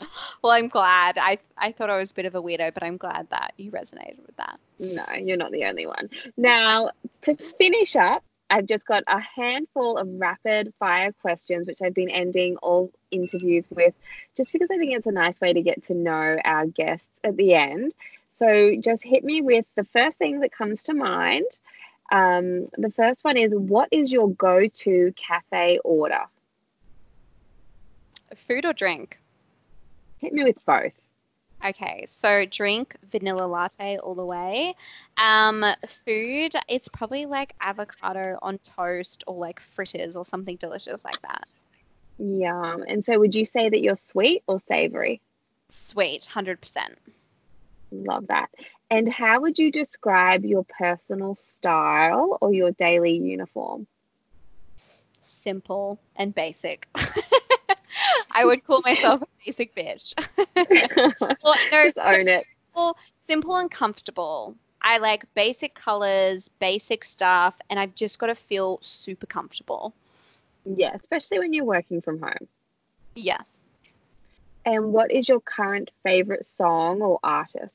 [0.42, 2.96] well i'm glad i i thought i was a bit of a weirdo but i'm
[2.96, 6.08] glad that you resonated with that No, you're not the only one.
[6.36, 6.90] Now,
[7.22, 12.08] to finish up, I've just got a handful of rapid fire questions, which I've been
[12.10, 13.92] ending all interviews with,
[14.36, 17.36] just because I think it's a nice way to get to know our guests at
[17.36, 17.92] the end.
[18.38, 21.46] So just hit me with the first thing that comes to mind.
[22.12, 26.22] Um, the first one is What is your go to cafe order?
[28.34, 29.18] food or drink
[30.18, 30.92] Hit me with both.
[31.64, 34.76] Okay, so drink vanilla latte all the way.
[35.16, 41.20] Um, food, it's probably like avocado on toast or like fritters or something delicious like
[41.22, 41.48] that.
[42.18, 42.84] Yum.
[42.86, 45.20] And so, would you say that you're sweet or savory?
[45.68, 46.96] Sweet, hundred percent.
[47.90, 48.50] Love that.
[48.90, 53.86] And how would you describe your personal style or your daily uniform?
[55.22, 56.88] Simple and basic.
[58.38, 60.14] I would call myself a basic bitch.
[61.42, 62.44] well, no, Just own it.
[62.72, 64.54] Simple, simple and comfortable.
[64.80, 69.92] I like basic colors, basic stuff, and I've just got to feel super comfortable.
[70.64, 72.46] Yeah, especially when you're working from home.
[73.16, 73.58] Yes.
[74.64, 77.74] And what is your current favorite song or artist?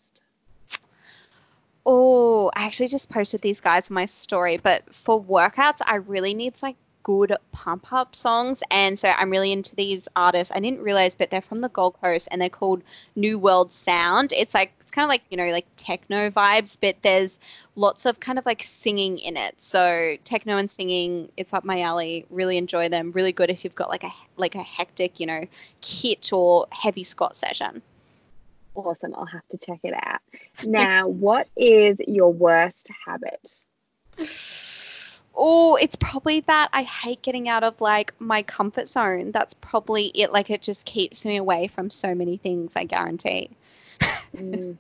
[1.86, 6.34] Oh, I actually just posted these guys on my story, but for workouts, I really
[6.34, 8.64] need like good pump up songs.
[8.72, 10.51] And so I'm really into these artists.
[10.56, 12.82] I didn't realize, but they're from the Gold Coast and they're called
[13.16, 14.34] New World Sound.
[14.34, 17.39] It's like, it's kind of like, you know, like techno vibes, but there's
[17.76, 19.62] lots of kind of like singing in it.
[19.62, 22.26] So techno and singing, it's up my alley.
[22.30, 23.12] Really enjoy them.
[23.12, 25.45] Really good if you've got like a, like a hectic, you know,
[25.82, 27.82] kit or heavy squat session.
[28.76, 29.14] Awesome.
[29.16, 30.22] I'll have to check it out.
[30.66, 33.51] Now, what is your worst habit?
[35.36, 39.32] Oh, it's probably that I hate getting out of like my comfort zone.
[39.32, 40.32] That's probably it.
[40.32, 43.50] Like it just keeps me away from so many things, I guarantee.
[44.36, 44.78] Mm.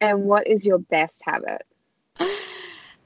[0.00, 1.66] And what is your best habit?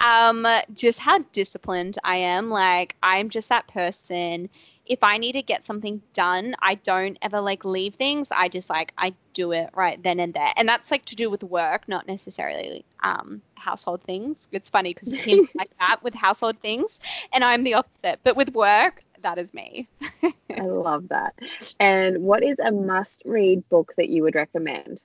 [0.01, 2.51] Um, just how disciplined I am.
[2.51, 4.49] Like I'm just that person.
[4.87, 8.31] If I need to get something done, I don't ever like leave things.
[8.31, 10.53] I just like I do it right then and there.
[10.57, 14.49] And that's like to do with work, not necessarily um household things.
[14.53, 17.01] It's funny because Tim's like that with household things
[17.33, 18.21] and I'm the opposite.
[18.23, 19.89] But with work, that is me.
[20.23, 21.35] I love that.
[21.81, 25.01] And what is a must read book that you would recommend?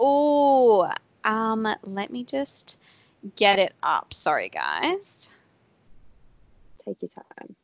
[0.00, 0.90] Oh,
[1.24, 2.78] um, let me just
[3.36, 4.14] get it up.
[4.14, 5.30] Sorry, guys.
[6.84, 7.54] Take your time.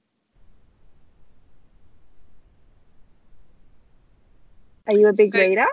[4.89, 5.67] Are you a big So- reader?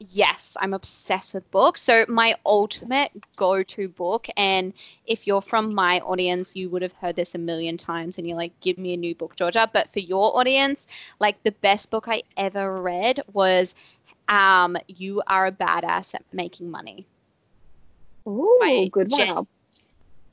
[0.00, 1.82] Yes, I'm obsessed with books.
[1.82, 4.72] So my ultimate go-to book, and
[5.06, 8.36] if you're from my audience, you would have heard this a million times, and you're
[8.36, 10.86] like, "Give me a new book, Georgie." But for your audience,
[11.18, 13.74] like the best book I ever read was,
[14.28, 17.04] um, "You Are a Badass at Making Money."
[18.24, 19.20] Oh, good one.
[19.26, 19.46] Jen-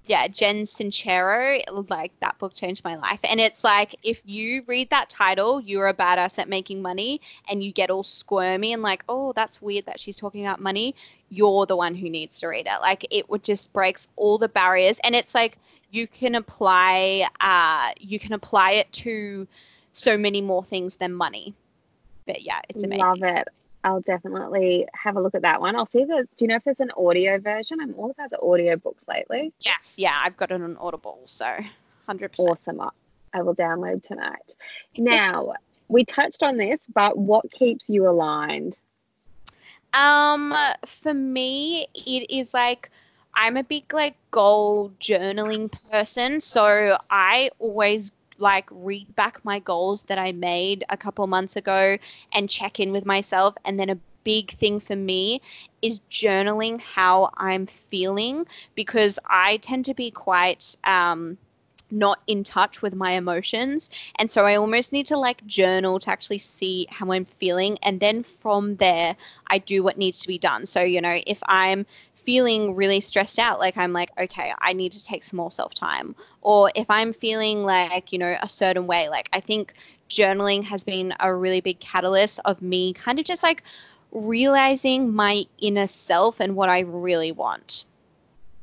[0.07, 3.19] yeah, Jen Sincero, like that book changed my life.
[3.23, 7.63] And it's like if you read that title, you're a badass at making money, and
[7.63, 10.95] you get all squirmy and like, oh, that's weird that she's talking about money.
[11.29, 12.81] You're the one who needs to read it.
[12.81, 15.57] Like it would just breaks all the barriers, and it's like
[15.91, 19.47] you can apply, uh, you can apply it to
[19.93, 21.53] so many more things than money.
[22.27, 23.05] But yeah, it's amazing.
[23.05, 23.47] Love it.
[23.85, 25.75] I'll definitely have a look at that one.
[25.75, 27.79] I'll see if there's, do you know if there's an audio version?
[27.79, 29.53] I'm all about the audio books lately.
[29.59, 31.55] Yes, yeah, I've got it on Audible, so
[32.07, 32.49] hundred percent.
[32.49, 32.81] Awesome.
[32.81, 32.89] I-
[33.33, 34.55] I will download tonight.
[34.97, 35.53] Now,
[35.89, 38.77] we touched on this, but what keeps you aligned?
[39.93, 40.55] Um,
[40.85, 42.89] for me, it is like
[43.33, 50.03] I'm a big like goal journaling person, so I always like read back my goals
[50.03, 51.97] that I made a couple months ago
[52.33, 53.55] and check in with myself.
[53.65, 55.41] And then a big thing for me
[55.81, 61.37] is journaling how I'm feeling because I tend to be quite um
[61.91, 63.89] not in touch with my emotions.
[64.15, 67.77] And so I almost need to like journal to actually see how I'm feeling.
[67.83, 69.15] And then from there,
[69.47, 70.65] I do what needs to be done.
[70.65, 71.85] So, you know, if I'm
[72.25, 75.73] feeling really stressed out, like I'm like, okay, I need to take some more self
[75.73, 76.15] time.
[76.41, 79.73] Or if I'm feeling like, you know, a certain way, like I think
[80.09, 83.63] journaling has been a really big catalyst of me kind of just like
[84.11, 87.85] realizing my inner self and what I really want.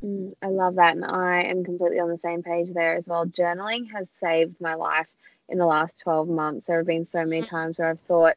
[0.04, 0.96] Mm, I love that.
[0.96, 3.26] And I am completely on the same page there as well.
[3.26, 5.08] Journaling has saved my life
[5.48, 6.66] in the last 12 months.
[6.66, 8.34] There have been so many times where I've thought,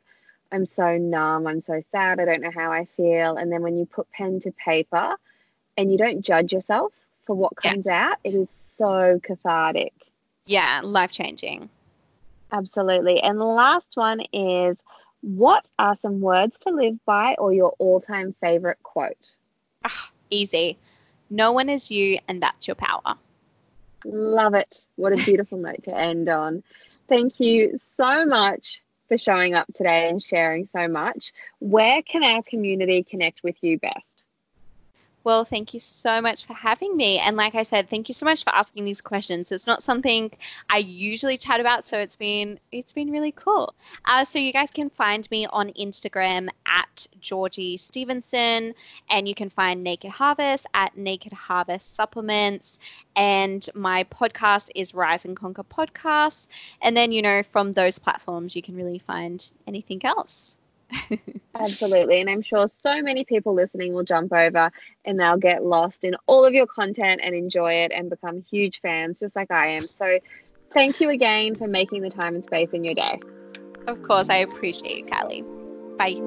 [0.55, 3.35] I'm so numb, I'm so sad, I don't know how I feel.
[3.35, 5.17] And then when you put pen to paper
[5.77, 6.93] and you don't judge yourself
[7.25, 7.93] for what comes Yes.
[7.93, 9.93] out, it is so cathartic.
[10.45, 11.69] Yeah, life changing.
[12.53, 13.21] Absolutely.
[13.21, 14.77] And the last one is
[15.21, 19.31] what are some words to live by or your all time favorite quote?
[19.83, 20.77] Ah, easy.
[21.29, 23.17] No one is you, and that's your power.
[24.05, 24.85] Love it.
[24.95, 26.63] What a beautiful note to end on.
[27.09, 31.31] Thank you so much for showing up today and sharing so much.
[31.59, 34.14] Where can our community connect with you best?
[35.25, 37.17] Well, thank you so much for having me.
[37.17, 39.51] And like I said, thank you so much for asking these questions.
[39.51, 40.31] It's not something
[40.69, 43.73] I usually chat about, so it's been it's been really cool.
[44.05, 48.75] Uh, so you guys can find me on Instagram at Georgie Stevenson,
[49.09, 52.77] and you can find Naked Harvest at Naked Harvest Supplements,
[53.15, 56.49] and my podcast is Rise and Conquer Podcasts.
[56.83, 60.57] And then you know from those platforms, you can really find anything else.
[61.55, 62.21] Absolutely.
[62.21, 64.71] And I'm sure so many people listening will jump over
[65.05, 68.81] and they'll get lost in all of your content and enjoy it and become huge
[68.81, 69.81] fans, just like I am.
[69.83, 70.19] So
[70.73, 73.19] thank you again for making the time and space in your day.
[73.87, 75.45] Of course, I appreciate you, Kylie.
[75.97, 76.21] Bye.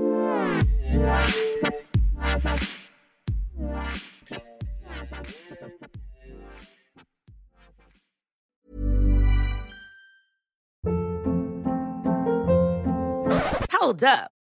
[13.72, 14.37] Hold up.